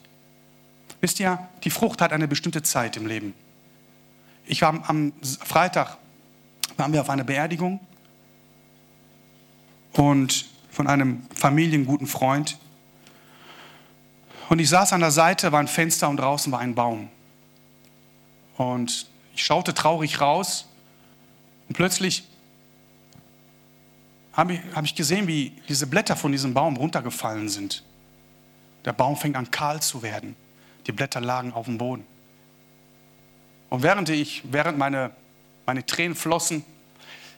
[1.00, 3.34] Wisst ihr, die Frucht hat eine bestimmte Zeit im Leben.
[4.46, 5.96] Ich war am Freitag,
[6.76, 7.80] waren wir auf einer Beerdigung
[9.92, 12.58] und von einem familienguten Freund.
[14.48, 17.08] Und ich saß an der Seite, war ein Fenster und draußen war ein Baum.
[18.56, 20.66] Und ich schaute traurig raus
[21.68, 22.24] und plötzlich
[24.32, 27.84] habe ich, hab ich gesehen, wie diese Blätter von diesem Baum runtergefallen sind.
[28.84, 30.36] Der Baum fängt an kahl zu werden.
[30.86, 32.06] Die Blätter lagen auf dem Boden.
[33.68, 35.12] Und während ich, während meine,
[35.66, 36.64] meine Tränen flossen,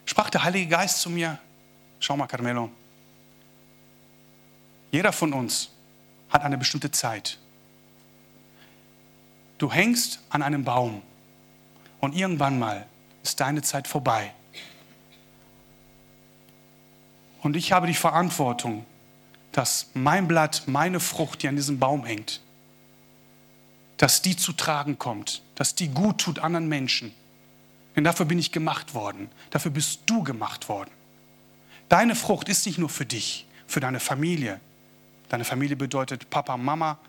[0.05, 1.37] sprach der Heilige Geist zu mir,
[1.99, 2.69] schau mal, Carmelo,
[4.91, 5.69] jeder von uns
[6.29, 7.37] hat eine bestimmte Zeit.
[9.57, 11.01] Du hängst an einem Baum
[11.99, 12.85] und irgendwann mal
[13.23, 14.33] ist deine Zeit vorbei.
[17.41, 18.85] Und ich habe die Verantwortung,
[19.51, 22.41] dass mein Blatt, meine Frucht, die an diesem Baum hängt,
[24.03, 27.13] dass die zu tragen kommt, dass die gut tut anderen Menschen.
[27.95, 29.29] Denn dafür bin ich gemacht worden.
[29.49, 30.91] Dafür bist du gemacht worden.
[31.87, 34.59] Deine Frucht ist nicht nur für dich, für deine Familie.
[35.29, 36.99] Deine Familie bedeutet Papa, Mama,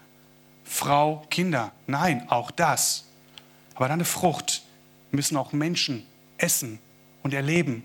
[0.63, 1.73] Frau, Kinder.
[1.89, 3.07] Nein, auch das.
[3.75, 4.63] Aber deine Frucht
[5.11, 6.79] müssen auch Menschen essen
[7.25, 7.83] und erleben,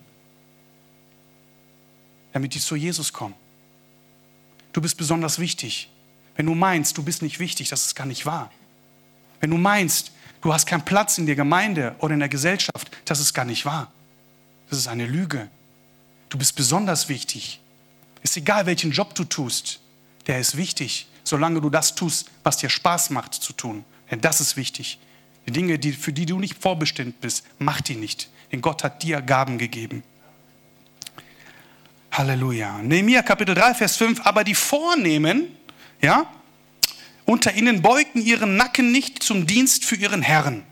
[2.31, 3.33] damit die zu Jesus kommen.
[4.71, 5.89] Du bist besonders wichtig.
[6.35, 8.51] Wenn du meinst, du bist nicht wichtig, das ist gar nicht wahr.
[9.39, 13.19] Wenn du meinst, du hast keinen Platz in der Gemeinde oder in der Gesellschaft, das
[13.19, 13.91] ist gar nicht wahr.
[14.69, 15.49] Das ist eine Lüge.
[16.29, 17.59] Du bist besonders wichtig.
[18.21, 19.79] Ist egal, welchen Job du tust,
[20.27, 23.85] der ist wichtig, solange du das tust, was dir Spaß macht zu tun.
[24.11, 24.99] Denn das ist wichtig.
[25.47, 28.29] Die Dinge, die, für die du nicht vorbestimmt bist, mach die nicht.
[28.51, 30.03] Denn Gott hat dir Gaben gegeben.
[32.11, 32.79] Halleluja.
[32.79, 34.25] Nehemiah Kapitel 3, Vers 5.
[34.25, 35.55] Aber die Vornehmen,
[36.01, 36.25] ja,
[37.29, 40.63] unter ihnen beugten ihren Nacken nicht zum Dienst für ihren Herrn.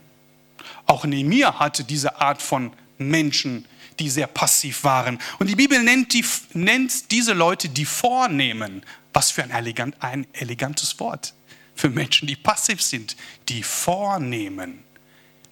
[0.87, 3.65] Auch Nehemiah hatte diese Art von Menschen,
[3.99, 5.19] die sehr passiv waren.
[5.37, 8.83] Und die Bibel nennt, die, nennt diese Leute die Vornehmen.
[9.13, 11.35] Was für ein, elegant, ein elegantes Wort
[11.75, 13.15] für Menschen, die passiv sind.
[13.49, 14.83] Die Vornehmen.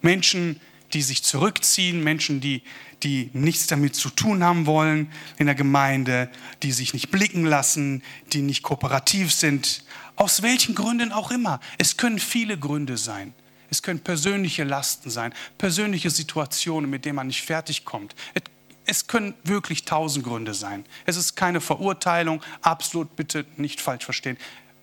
[0.01, 0.59] Menschen,
[0.93, 2.63] die sich zurückziehen, Menschen, die,
[3.03, 6.31] die nichts damit zu tun haben wollen in der Gemeinde,
[6.63, 8.01] die sich nicht blicken lassen,
[8.33, 9.83] die nicht kooperativ sind.
[10.15, 11.59] Aus welchen Gründen auch immer.
[11.77, 13.33] Es können viele Gründe sein.
[13.69, 18.15] Es können persönliche Lasten sein, persönliche Situationen, mit denen man nicht fertig kommt.
[18.85, 20.85] Es können wirklich tausend Gründe sein.
[21.05, 24.37] Es ist keine Verurteilung, absolut bitte nicht falsch verstehen.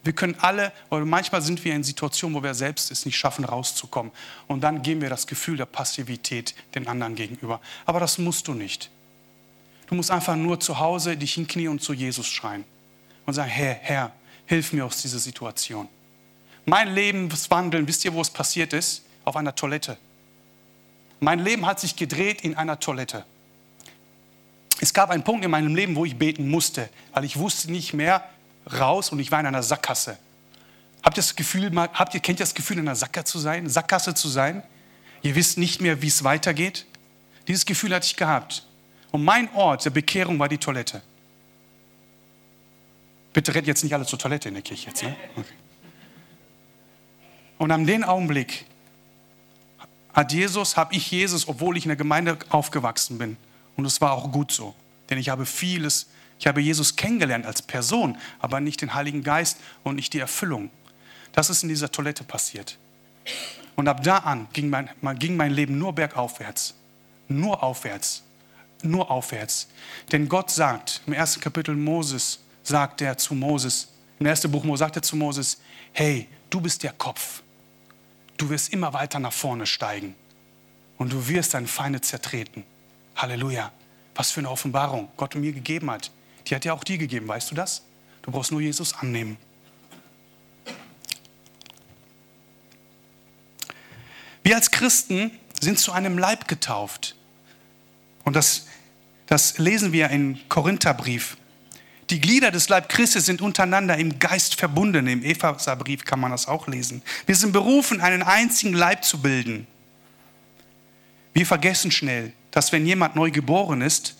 [0.04, 3.44] Wir können alle, oder manchmal sind wir in Situationen, wo wir selbst es nicht schaffen,
[3.44, 4.10] rauszukommen.
[4.48, 7.60] Und dann geben wir das Gefühl der Passivität den anderen gegenüber.
[7.86, 8.90] Aber das musst du nicht.
[9.86, 12.64] Du musst einfach nur zu Hause dich hinknien und zu Jesus schreien.
[13.26, 14.12] Und sagen, Herr, Herr,
[14.46, 15.88] hilf mir aus dieser Situation.
[16.64, 19.02] Mein Lebenswandeln, wisst ihr, wo es passiert ist?
[19.24, 19.96] Auf einer Toilette.
[21.20, 23.24] Mein Leben hat sich gedreht in einer Toilette.
[24.80, 27.94] Es gab einen Punkt in meinem Leben, wo ich beten musste, weil ich wusste nicht
[27.94, 28.28] mehr
[28.78, 30.18] raus und ich war in einer Sackgasse.
[31.02, 33.68] Habt ihr das Gefühl, habt ihr, kennt ihr das Gefühl, in einer Sackgasse zu sein,
[33.68, 34.62] Sackgasse zu sein?
[35.22, 36.86] Ihr wisst nicht mehr, wie es weitergeht.
[37.46, 38.66] Dieses Gefühl hatte ich gehabt.
[39.12, 41.02] Und mein Ort der Bekehrung war die Toilette.
[43.32, 45.02] Bitte rennt jetzt nicht alle zur Toilette in der Kirche jetzt.
[45.02, 45.16] Ne?
[45.36, 45.54] Okay.
[47.58, 48.66] Und an dem Augenblick
[50.12, 53.36] hat Jesus, habe ich Jesus, obwohl ich in der Gemeinde aufgewachsen bin.
[53.76, 54.74] Und es war auch gut so.
[55.08, 59.58] Denn ich habe vieles, ich habe Jesus kennengelernt als Person, aber nicht den Heiligen Geist
[59.84, 60.70] und nicht die Erfüllung.
[61.32, 62.78] Das ist in dieser Toilette passiert.
[63.76, 66.74] Und ab da an ging mein, ging mein Leben nur bergaufwärts.
[67.28, 68.22] Nur aufwärts.
[68.82, 69.68] Nur aufwärts.
[70.10, 74.80] Denn Gott sagt, im ersten Kapitel Moses, sagt er zu Moses, im ersten Buch Moses
[74.80, 75.60] sagt er zu Moses,
[75.92, 77.42] hey, du bist der Kopf.
[78.36, 80.14] Du wirst immer weiter nach vorne steigen
[80.98, 82.64] und du wirst deine Feinde zertreten.
[83.16, 83.72] Halleluja.
[84.14, 86.10] Was für eine Offenbarung Gott mir gegeben hat.
[86.46, 87.82] Die hat ja auch dir gegeben, weißt du das?
[88.22, 89.36] Du brauchst nur Jesus annehmen.
[94.42, 97.16] Wir als Christen sind zu einem Leib getauft.
[98.24, 98.66] Und das,
[99.26, 101.36] das lesen wir im Korintherbrief.
[102.12, 105.06] Die Glieder des Leib Christi sind untereinander im Geist verbunden.
[105.06, 107.00] Im Epheserbrief kann man das auch lesen.
[107.24, 109.66] Wir sind berufen, einen einzigen Leib zu bilden.
[111.32, 114.16] Wir vergessen schnell, dass wenn jemand neu geboren ist,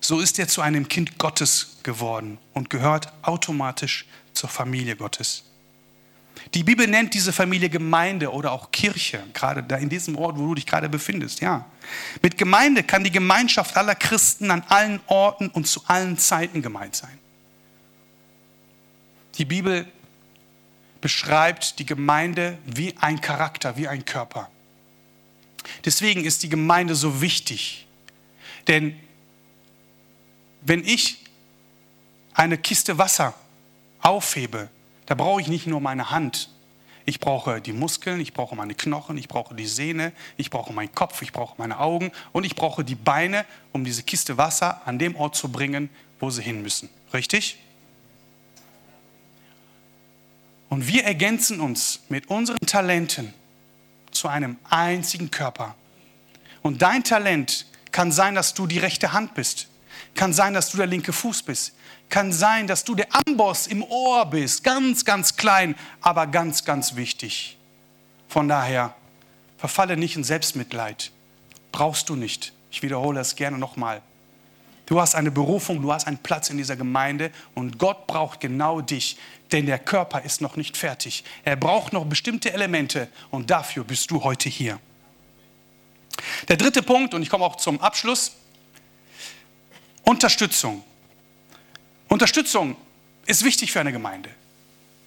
[0.00, 5.44] so ist er zu einem Kind Gottes geworden und gehört automatisch zur Familie Gottes.
[6.54, 10.46] Die Bibel nennt diese Familie Gemeinde oder auch Kirche, gerade da in diesem Ort, wo
[10.46, 11.40] du dich gerade befindest.
[11.40, 11.66] Ja.
[12.22, 16.94] Mit Gemeinde kann die Gemeinschaft aller Christen an allen Orten und zu allen Zeiten gemeint
[16.94, 17.18] sein.
[19.34, 19.90] Die Bibel
[21.00, 24.48] beschreibt die Gemeinde wie ein Charakter, wie ein Körper.
[25.84, 27.86] Deswegen ist die Gemeinde so wichtig.
[28.68, 28.98] Denn
[30.62, 31.24] wenn ich
[32.32, 33.34] eine Kiste Wasser
[34.00, 34.70] aufhebe,
[35.06, 36.50] da brauche ich nicht nur meine Hand.
[37.06, 40.94] Ich brauche die Muskeln, ich brauche meine Knochen, ich brauche die Sehne, ich brauche meinen
[40.94, 44.98] Kopf, ich brauche meine Augen und ich brauche die Beine, um diese Kiste Wasser an
[44.98, 46.88] dem Ort zu bringen, wo sie hin müssen.
[47.12, 47.58] Richtig?
[50.70, 53.34] Und wir ergänzen uns mit unseren Talenten
[54.10, 55.74] zu einem einzigen Körper.
[56.62, 59.68] Und dein Talent kann sein, dass du die rechte Hand bist.
[60.14, 61.74] Kann sein, dass du der linke Fuß bist.
[62.08, 64.62] Kann sein, dass du der Amboss im Ohr bist.
[64.62, 67.56] Ganz, ganz klein, aber ganz, ganz wichtig.
[68.28, 68.94] Von daher,
[69.58, 71.10] verfalle nicht in Selbstmitleid.
[71.72, 72.52] Brauchst du nicht.
[72.70, 74.02] Ich wiederhole es gerne nochmal.
[74.86, 78.80] Du hast eine Berufung, du hast einen Platz in dieser Gemeinde und Gott braucht genau
[78.80, 79.16] dich,
[79.50, 81.24] denn der Körper ist noch nicht fertig.
[81.44, 84.78] Er braucht noch bestimmte Elemente und dafür bist du heute hier.
[86.48, 88.32] Der dritte Punkt, und ich komme auch zum Abschluss,
[90.02, 90.84] Unterstützung.
[92.14, 92.76] Unterstützung
[93.26, 94.30] ist wichtig für eine Gemeinde.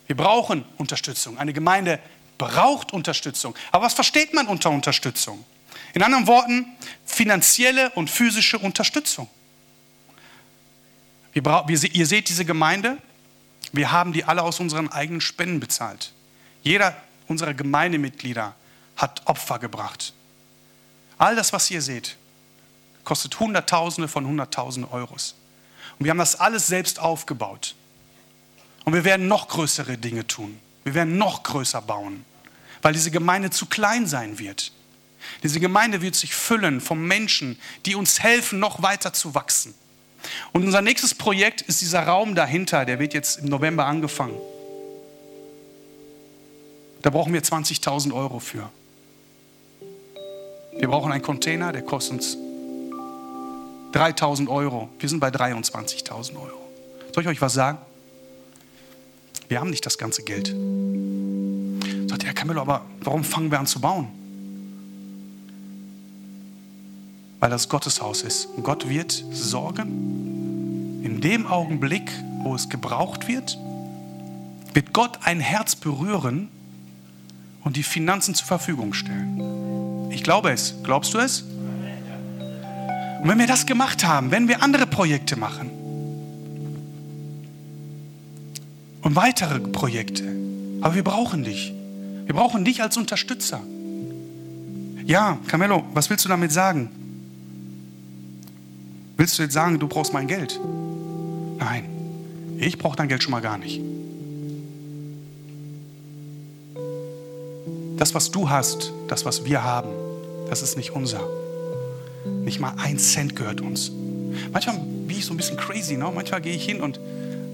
[0.07, 1.37] Wir brauchen Unterstützung.
[1.37, 1.99] Eine Gemeinde
[2.37, 3.55] braucht Unterstützung.
[3.71, 5.45] Aber was versteht man unter Unterstützung?
[5.93, 6.65] In anderen Worten,
[7.05, 9.29] finanzielle und physische Unterstützung.
[11.31, 12.97] Wir, wir, ihr seht diese Gemeinde,
[13.71, 16.11] wir haben die alle aus unseren eigenen Spenden bezahlt.
[16.61, 16.93] Jeder
[17.29, 18.53] unserer Gemeindemitglieder
[18.97, 20.11] hat Opfer gebracht.
[21.17, 22.17] All das, was ihr seht,
[23.05, 25.35] kostet Hunderttausende von Hunderttausenden Euros.
[25.99, 27.75] Und wir haben das alles selbst aufgebaut.
[28.85, 30.59] Und wir werden noch größere Dinge tun.
[30.83, 32.23] Wir werden noch größer bauen.
[32.83, 34.71] weil diese Gemeinde zu klein sein wird.
[35.43, 39.73] Diese Gemeinde wird sich füllen von Menschen, die uns helfen, noch weiter zu wachsen.
[40.53, 44.37] Und unser nächstes Projekt ist dieser Raum dahinter, der wird jetzt im November angefangen.
[47.01, 48.71] Da brauchen wir 20.000 Euro für.
[50.77, 52.37] Wir brauchen einen Container, der kostet uns
[53.97, 54.89] 3.000 Euro.
[54.99, 56.69] Wir sind bei 23.000 Euro.
[57.13, 57.79] Soll ich euch was sagen?
[59.47, 60.55] Wir haben nicht das ganze Geld.
[62.07, 64.07] Sagt Herr Camillo, aber warum fangen wir an zu bauen?
[67.39, 68.45] Weil das Gotteshaus ist.
[68.45, 71.01] Und Gott wird sorgen.
[71.03, 72.11] In dem Augenblick,
[72.43, 73.57] wo es gebraucht wird,
[74.73, 76.49] wird Gott ein Herz berühren
[77.63, 80.11] und die Finanzen zur Verfügung stellen.
[80.11, 80.75] Ich glaube es.
[80.83, 81.43] Glaubst du es?
[83.21, 85.69] Und wenn wir das gemacht haben, wenn wir andere Projekte machen
[89.01, 90.23] und weitere Projekte,
[90.81, 91.73] aber wir brauchen dich.
[92.25, 93.61] Wir brauchen dich als Unterstützer.
[95.05, 96.89] Ja, Carmelo, was willst du damit sagen?
[99.15, 100.59] Willst du jetzt sagen, du brauchst mein Geld?
[101.57, 101.85] Nein,
[102.59, 103.81] ich brauche dein Geld schon mal gar nicht.
[107.97, 109.89] Das, was du hast, das, was wir haben,
[110.49, 111.21] das ist nicht unser.
[112.47, 113.91] Nicht mal ein Cent gehört uns.
[114.53, 115.97] Manchmal bin ich so ein bisschen crazy.
[115.97, 116.09] Ne?
[116.15, 116.97] Manchmal gehe ich hin und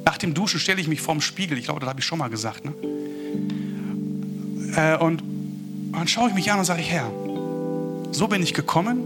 [0.06, 1.58] nach dem Duschen stelle ich mich vorm Spiegel.
[1.58, 2.64] Ich glaube, das habe ich schon mal gesagt.
[2.64, 2.74] Ne?
[4.76, 5.24] Äh, und
[5.94, 7.12] dann schaue ich mich an und sage ich, Herr,
[8.12, 9.00] so bin ich gekommen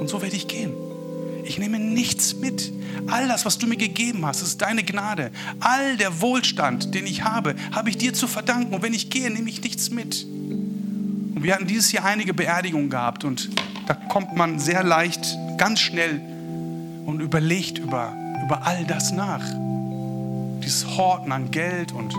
[0.00, 0.72] und so werde ich gehen.
[1.44, 2.72] Ich nehme nichts mit.
[3.06, 5.30] All das, was du mir gegeben hast, ist deine Gnade.
[5.60, 8.74] All der Wohlstand, den ich habe, habe ich dir zu verdanken.
[8.74, 10.24] Und wenn ich gehe, nehme ich nichts mit.
[10.24, 13.50] Und wir hatten dieses Jahr einige Beerdigungen gehabt und
[13.88, 16.20] da kommt man sehr leicht, ganz schnell
[17.06, 18.14] und überlegt über,
[18.44, 19.42] über all das nach.
[20.62, 22.14] Dieses Horten an Geld und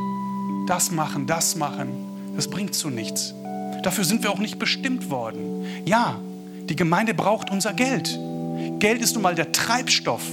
[0.67, 3.35] das machen, das machen, das bringt zu nichts.
[3.83, 5.63] Dafür sind wir auch nicht bestimmt worden.
[5.85, 6.19] Ja,
[6.67, 8.17] die Gemeinde braucht unser Geld.
[8.79, 10.23] Geld ist nun mal der Treibstoff.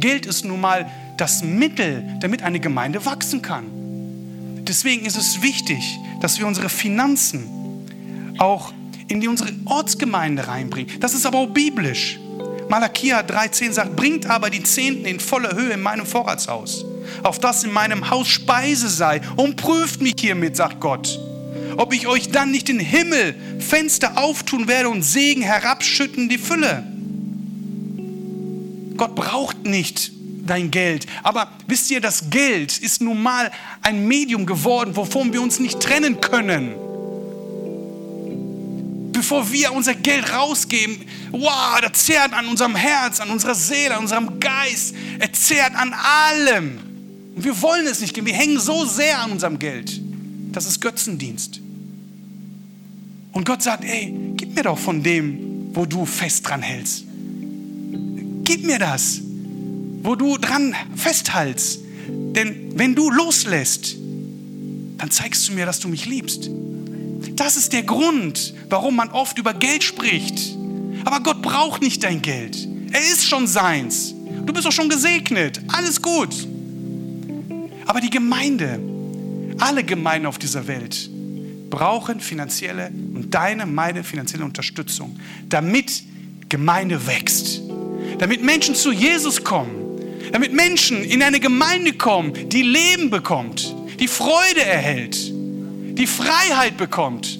[0.00, 3.66] Geld ist nun mal das Mittel, damit eine Gemeinde wachsen kann.
[4.62, 7.46] Deswegen ist es wichtig, dass wir unsere Finanzen
[8.38, 8.72] auch
[9.08, 11.00] in die unsere Ortsgemeinde reinbringen.
[11.00, 12.18] Das ist aber auch biblisch.
[12.68, 16.84] Malakia 3,10 sagt, bringt aber die Zehnten in voller Höhe in meinem Vorratshaus,
[17.22, 21.18] auf das in meinem Haus Speise sei, und prüft mich hiermit, sagt Gott,
[21.78, 26.86] ob ich euch dann nicht den Himmel Fenster auftun werde und Segen herabschütten die Fülle.
[28.98, 30.12] Gott braucht nicht
[30.44, 31.06] dein Geld.
[31.22, 33.50] Aber wisst ihr, das Geld ist nun mal
[33.80, 36.74] ein Medium geworden, wovon wir uns nicht trennen können
[39.28, 44.04] bevor wir unser Geld rausgeben, wow, das zehrt an unserem Herz, an unserer Seele, an
[44.04, 44.94] unserem Geist.
[45.18, 46.78] Er zehrt an allem.
[47.36, 48.26] Und wir wollen es nicht geben.
[48.26, 50.00] Wir hängen so sehr an unserem Geld.
[50.52, 51.60] Das ist Götzendienst.
[53.32, 57.04] Und Gott sagt, ey, gib mir doch von dem, wo du fest dran hältst.
[58.44, 59.20] Gib mir das,
[60.04, 61.80] wo du dran festhältst.
[62.08, 63.94] Denn wenn du loslässt,
[64.96, 66.48] dann zeigst du mir, dass du mich liebst.
[67.38, 70.56] Das ist der Grund, warum man oft über Geld spricht.
[71.04, 72.66] Aber Gott braucht nicht dein Geld.
[72.90, 74.12] Er ist schon seins.
[74.44, 75.60] Du bist doch schon gesegnet.
[75.68, 76.34] Alles gut.
[77.86, 78.80] Aber die Gemeinde,
[79.58, 81.08] alle Gemeinden auf dieser Welt
[81.70, 85.16] brauchen finanzielle und deine, meine finanzielle Unterstützung,
[85.48, 86.02] damit
[86.48, 87.60] Gemeinde wächst.
[88.18, 89.86] Damit Menschen zu Jesus kommen.
[90.32, 95.37] Damit Menschen in eine Gemeinde kommen, die Leben bekommt, die Freude erhält
[95.98, 97.38] die Freiheit bekommt,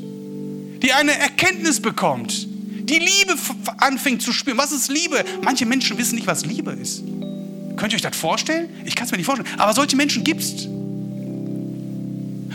[0.82, 3.34] die eine Erkenntnis bekommt, die Liebe
[3.78, 4.58] anfängt zu spüren.
[4.58, 5.24] Was ist Liebe?
[5.42, 7.02] Manche Menschen wissen nicht, was Liebe ist.
[7.76, 8.68] Könnt ihr euch das vorstellen?
[8.84, 9.48] Ich kann es mir nicht vorstellen.
[9.58, 10.66] Aber solche Menschen gibt es.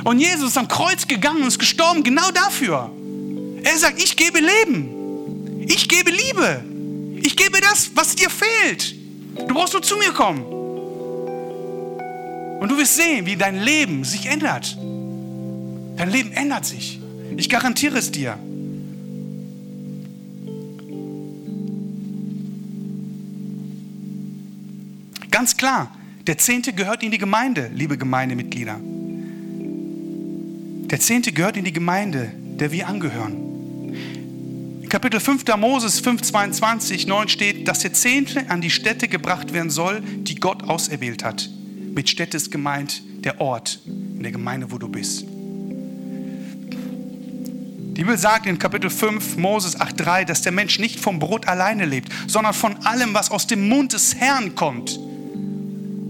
[0.04, 2.92] Und Jesus ist am Kreuz gegangen und ist gestorben genau dafür.
[3.64, 5.64] Er sagt, ich gebe Leben.
[5.68, 6.66] Ich gebe Liebe.
[7.22, 8.94] Ich gebe das, was dir fehlt.
[9.48, 10.44] Du brauchst nur zu mir kommen.
[12.60, 14.76] Und du wirst sehen, wie dein Leben sich ändert.
[15.98, 17.00] Dein Leben ändert sich.
[17.38, 18.38] Ich garantiere es dir.
[25.32, 25.92] Ganz klar,
[26.28, 28.80] der Zehnte gehört in die Gemeinde, liebe Gemeindemitglieder.
[30.92, 33.92] Der Zehnte gehört in die Gemeinde, der wir angehören.
[34.82, 35.44] In Kapitel 5.
[35.58, 40.36] Moses 5, 22, 9 steht, dass der Zehnte an die Stätte gebracht werden soll, die
[40.36, 41.50] Gott auserwählt hat.
[41.96, 45.26] Mit Stätte ist gemeint der Ort in der Gemeinde, wo du bist.
[47.96, 51.86] Die Bibel sagt in Kapitel 5, Moses 8,3, dass der Mensch nicht vom Brot alleine
[51.86, 55.00] lebt, sondern von allem, was aus dem Mund des Herrn kommt.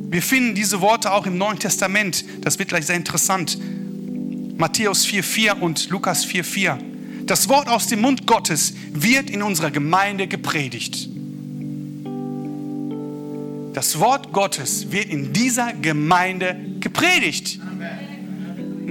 [0.10, 2.24] Wir finden diese Worte auch im Neuen Testament.
[2.40, 3.58] Das wird gleich sehr interessant.
[4.58, 6.78] Matthäus 4,4 und Lukas 4,4.
[7.26, 11.10] Das Wort aus dem Mund Gottes wird in unserer Gemeinde gepredigt.
[13.74, 17.60] Das Wort Gottes wird in dieser Gemeinde gepredigt.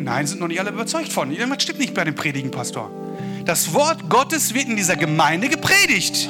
[0.03, 1.31] Nein, sind noch nicht alle überzeugt von.
[1.31, 2.91] Irgendwas stimmt nicht bei dem Predigen, Pastor.
[3.45, 6.29] Das Wort Gottes wird in dieser Gemeinde gepredigt.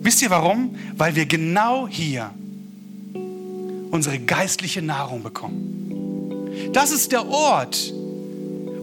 [0.00, 0.76] Wisst ihr warum?
[0.96, 2.30] Weil wir genau hier
[3.90, 6.72] unsere geistliche Nahrung bekommen.
[6.72, 7.92] Das ist der Ort,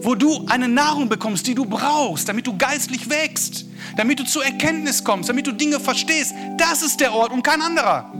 [0.00, 3.64] wo du eine Nahrung bekommst, die du brauchst, damit du geistlich wächst,
[3.96, 6.34] damit du zur Erkenntnis kommst, damit du Dinge verstehst.
[6.58, 8.12] Das ist der Ort und kein anderer.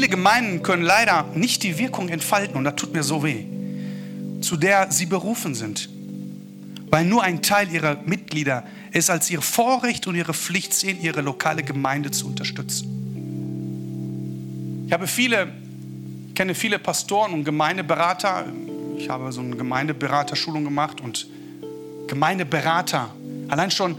[0.00, 3.44] Viele Gemeinden können leider nicht die Wirkung entfalten, und das tut mir so weh,
[4.40, 5.90] zu der sie berufen sind,
[6.88, 11.20] weil nur ein Teil ihrer Mitglieder es als ihr Vorrecht und ihre Pflicht sehen, ihre
[11.20, 12.86] lokale Gemeinde zu unterstützen.
[14.86, 15.52] Ich habe viele,
[16.34, 18.46] kenne viele Pastoren und Gemeindeberater.
[18.96, 21.26] Ich habe so eine Gemeindeberaterschulung gemacht und
[22.06, 23.14] Gemeindeberater,
[23.48, 23.96] allein schon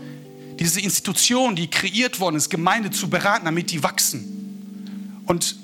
[0.58, 5.22] diese Institution, die kreiert worden ist, Gemeinde zu beraten, damit die wachsen.
[5.28, 5.61] Und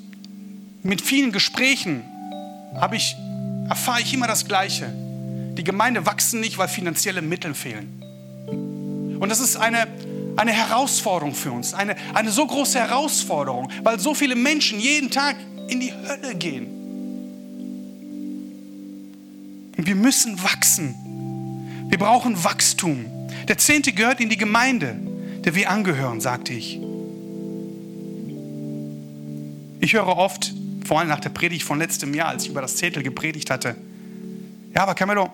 [0.88, 2.04] mit vielen Gesprächen
[2.94, 3.16] ich,
[3.70, 4.92] erfahre ich immer das Gleiche.
[5.58, 8.02] Die Gemeinde wachsen nicht, weil finanzielle Mittel fehlen.
[9.20, 9.88] Und das ist eine,
[10.38, 15.36] eine Herausforderung für uns, eine, eine so große Herausforderung, weil so viele Menschen jeden Tag
[15.68, 16.68] in die Hölle gehen.
[19.76, 20.96] Und wir müssen wachsen.
[21.90, 23.06] Wir brauchen Wachstum.
[23.48, 24.96] Der Zehnte gehört in die Gemeinde,
[25.44, 26.80] der wir angehören, sagte ich.
[29.80, 30.54] Ich höre oft,
[30.88, 33.76] vor allem nach der Predigt von letztem Jahr, als ich über das Zettel gepredigt hatte,
[34.74, 35.30] ja, aber Camelo,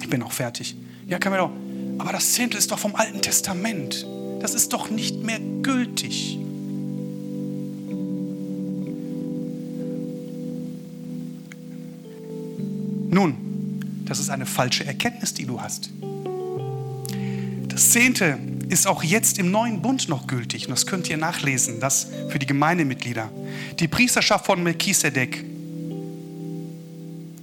[0.00, 0.76] ich bin auch fertig.
[1.06, 1.50] Ja, Camelo,
[1.98, 4.06] aber das Zehntel ist doch vom Alten Testament
[4.40, 6.38] das ist doch nicht mehr gültig.
[13.10, 13.34] Nun,
[14.04, 15.90] das ist eine falsche Erkenntnis, die du hast.
[17.68, 20.66] Das Zehnte ist auch jetzt im neuen Bund noch gültig.
[20.66, 23.30] Und das könnt ihr nachlesen, das für die Gemeindemitglieder.
[23.78, 25.44] Die Priesterschaft von Melchisedek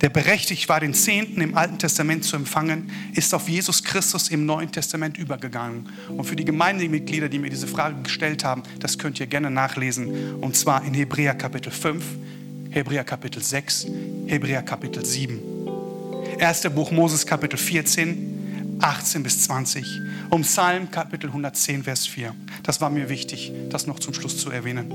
[0.02, 4.46] der berechtigt war, den Zehnten im Alten Testament zu empfangen, ist auf Jesus Christus im
[4.46, 5.90] Neuen Testament übergegangen.
[6.10, 10.36] Und für die Gemeindemitglieder, die mir diese Frage gestellt haben, das könnt ihr gerne nachlesen.
[10.42, 12.04] Und zwar in Hebräer Kapitel 5,
[12.70, 13.88] Hebräer Kapitel 6,
[14.28, 15.40] Hebräer Kapitel 7.
[16.38, 19.86] Erster Buch Moses Kapitel 14, 18 bis 20.
[20.30, 22.36] Um Psalm Kapitel 110, Vers 4.
[22.64, 24.92] Das war mir wichtig, das noch zum Schluss zu erwähnen.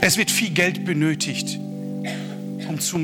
[0.00, 1.58] Es wird viel Geld benötigt,
[2.68, 2.96] um, zu,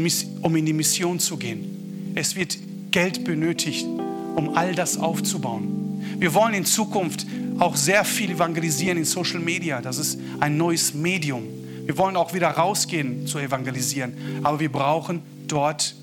[0.43, 2.13] um in die Mission zu gehen.
[2.15, 2.59] Es wird
[2.91, 6.03] Geld benötigt, um all das aufzubauen.
[6.19, 7.27] Wir wollen in Zukunft
[7.59, 9.81] auch sehr viel evangelisieren in Social Media.
[9.81, 11.45] Das ist ein neues Medium.
[11.85, 14.13] Wir wollen auch wieder rausgehen zu evangelisieren.
[14.43, 15.95] Aber wir brauchen dort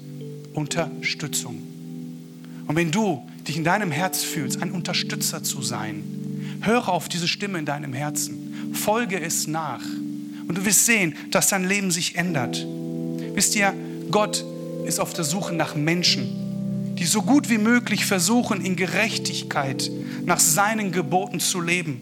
[0.53, 1.61] Unterstützung.
[2.67, 6.03] Und wenn du dich in deinem Herz fühlst, ein Unterstützer zu sein,
[6.61, 8.73] höre auf diese Stimme in deinem Herzen.
[8.73, 9.83] Folge es nach.
[10.47, 12.65] Und du wirst sehen, dass dein Leben sich ändert.
[13.33, 13.73] Wisst ihr,
[14.11, 14.43] Gott
[14.85, 19.89] ist auf der Suche nach Menschen, die so gut wie möglich versuchen, in Gerechtigkeit
[20.23, 22.01] nach seinen Geboten zu leben,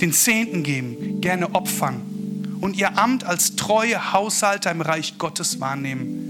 [0.00, 2.02] den Zehnten geben, gerne opfern
[2.60, 6.27] und ihr Amt als treue Haushalter im Reich Gottes wahrnehmen,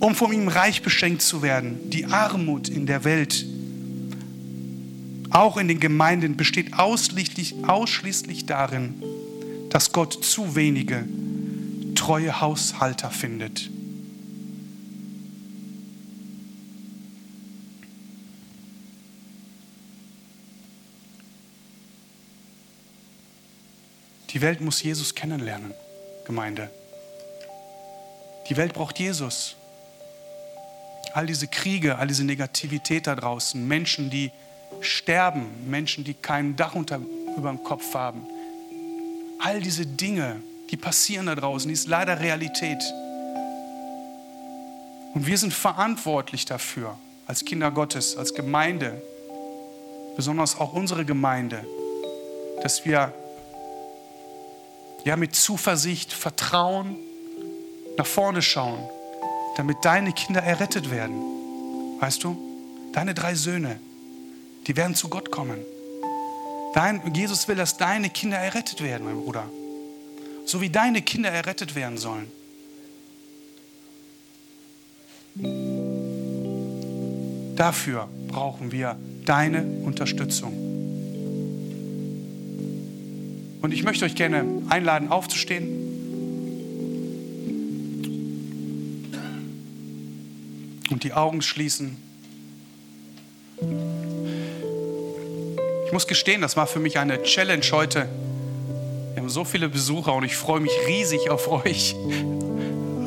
[0.00, 1.90] um von ihm reich beschenkt zu werden.
[1.90, 3.44] Die Armut in der Welt,
[5.28, 9.02] auch in den Gemeinden, besteht ausschließlich, ausschließlich darin,
[9.68, 11.04] dass Gott zu wenige
[11.94, 13.70] treue Haushalter findet.
[24.30, 25.74] Die Welt muss Jesus kennenlernen,
[26.24, 26.70] Gemeinde.
[28.48, 29.56] Die Welt braucht Jesus.
[31.12, 34.30] All diese Kriege, all diese Negativität da draußen, Menschen, die
[34.80, 37.00] sterben, Menschen, die kein Dach unter,
[37.36, 38.26] über dem Kopf haben,
[39.40, 40.40] all diese Dinge
[40.70, 42.82] die passieren da draußen, die ist leider Realität.
[45.14, 46.96] Und wir sind verantwortlich dafür,
[47.26, 49.02] als Kinder Gottes, als Gemeinde,
[50.14, 51.64] besonders auch unsere Gemeinde,
[52.62, 53.12] dass wir
[55.04, 56.96] ja mit Zuversicht, Vertrauen
[57.96, 58.88] nach vorne schauen,
[59.56, 61.14] damit deine Kinder errettet werden.
[62.00, 62.36] Weißt du?
[62.92, 63.78] Deine drei Söhne,
[64.66, 65.58] die werden zu Gott kommen.
[66.74, 69.44] Dein, Jesus will, dass deine Kinder errettet werden, mein Bruder.
[70.44, 72.30] So wie deine Kinder errettet werden sollen.
[77.56, 80.52] Dafür brauchen wir deine Unterstützung.
[83.60, 85.89] Und ich möchte euch gerne einladen, aufzustehen.
[91.00, 91.96] Und die Augen schließen.
[95.86, 98.06] Ich muss gestehen, das war für mich eine Challenge heute.
[99.14, 101.96] Wir haben so viele Besucher und ich freue mich riesig auf euch.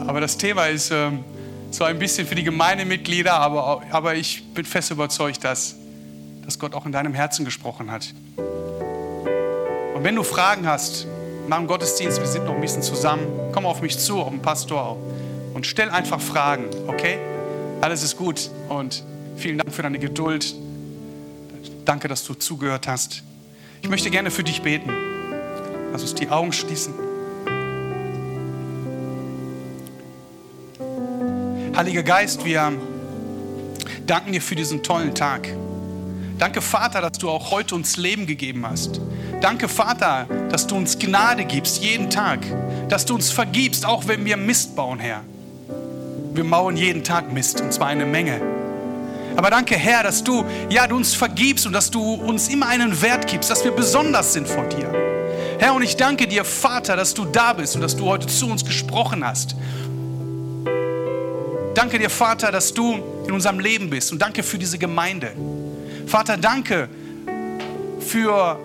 [0.07, 1.23] Aber das Thema ist ähm,
[1.69, 5.75] so ein bisschen für die Gemeindemitglieder, aber, aber ich bin fest überzeugt, dass,
[6.43, 8.11] dass Gott auch in deinem Herzen gesprochen hat.
[9.93, 11.05] Und wenn du Fragen hast
[11.47, 14.41] nach dem Gottesdienst, wir sind noch ein bisschen zusammen, komm auf mich zu, auf den
[14.41, 14.97] Pastor
[15.53, 17.19] und stell einfach Fragen, okay?
[17.81, 19.03] Alles ist gut und
[19.35, 20.55] vielen Dank für deine Geduld.
[21.85, 23.23] Danke, dass du zugehört hast.
[23.81, 24.89] Ich möchte gerne für dich beten.
[25.91, 26.93] Lass uns die Augen schließen.
[31.75, 32.71] Heiliger Geist, wir
[34.05, 35.49] danken dir für diesen tollen Tag.
[36.37, 39.01] Danke, Vater, dass du auch heute uns Leben gegeben hast.
[39.41, 42.39] Danke, Vater, dass du uns Gnade gibst jeden Tag.
[42.89, 45.23] Dass du uns vergibst, auch wenn wir Mist bauen, Herr.
[46.33, 48.41] Wir mauern jeden Tag Mist, und zwar eine Menge.
[49.35, 53.01] Aber danke, Herr, dass du, ja, du uns vergibst und dass du uns immer einen
[53.01, 54.91] Wert gibst, dass wir besonders sind vor dir.
[55.59, 58.49] Herr, und ich danke dir, Vater, dass du da bist und dass du heute zu
[58.49, 59.55] uns gesprochen hast.
[61.75, 65.31] Danke dir, Vater, dass du in unserem Leben bist und danke für diese Gemeinde.
[66.07, 66.89] Vater, danke
[67.99, 68.59] für,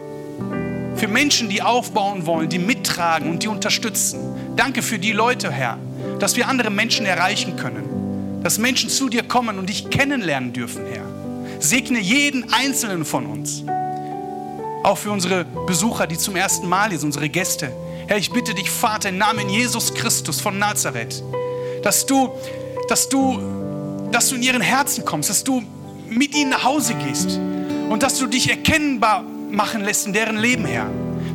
[0.97, 4.19] für Menschen, die aufbauen wollen, die mittragen und die unterstützen.
[4.57, 5.79] Danke für die Leute, Herr,
[6.19, 7.99] dass wir andere Menschen erreichen können
[8.43, 11.05] dass Menschen zu dir kommen und dich kennenlernen dürfen, Herr.
[11.61, 13.65] Segne jeden einzelnen von uns.
[14.85, 17.73] Auch für unsere Besucher, die zum ersten Mal sind, unsere Gäste.
[18.07, 21.23] Herr, ich bitte dich, Vater, im Namen Jesus Christus von Nazareth,
[21.83, 22.31] dass du,
[22.89, 23.39] dass du,
[24.13, 25.63] dass du in ihren Herzen kommst, dass du
[26.09, 27.39] mit ihnen nach Hause gehst
[27.91, 30.89] und dass du dich erkennbar machen lässt in deren Leben, Herr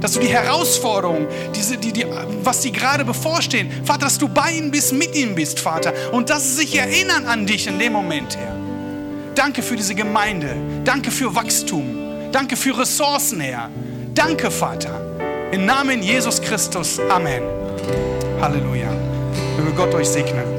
[0.03, 2.05] dass du die Herausforderungen, diese, die, die,
[2.43, 6.29] was sie gerade bevorstehen, Vater, dass du bei ihnen bist, mit ihnen bist, Vater, und
[6.29, 8.53] dass sie sich erinnern an dich in dem Moment, Herr.
[9.33, 10.57] Danke für diese Gemeinde.
[10.83, 12.31] Danke für Wachstum.
[12.33, 13.69] Danke für Ressourcen, Herr.
[14.13, 14.99] Danke, Vater.
[15.53, 16.99] Im Namen Jesus Christus.
[17.09, 17.41] Amen.
[18.41, 18.91] Halleluja.
[19.57, 20.52] Möge Gott euch segnen.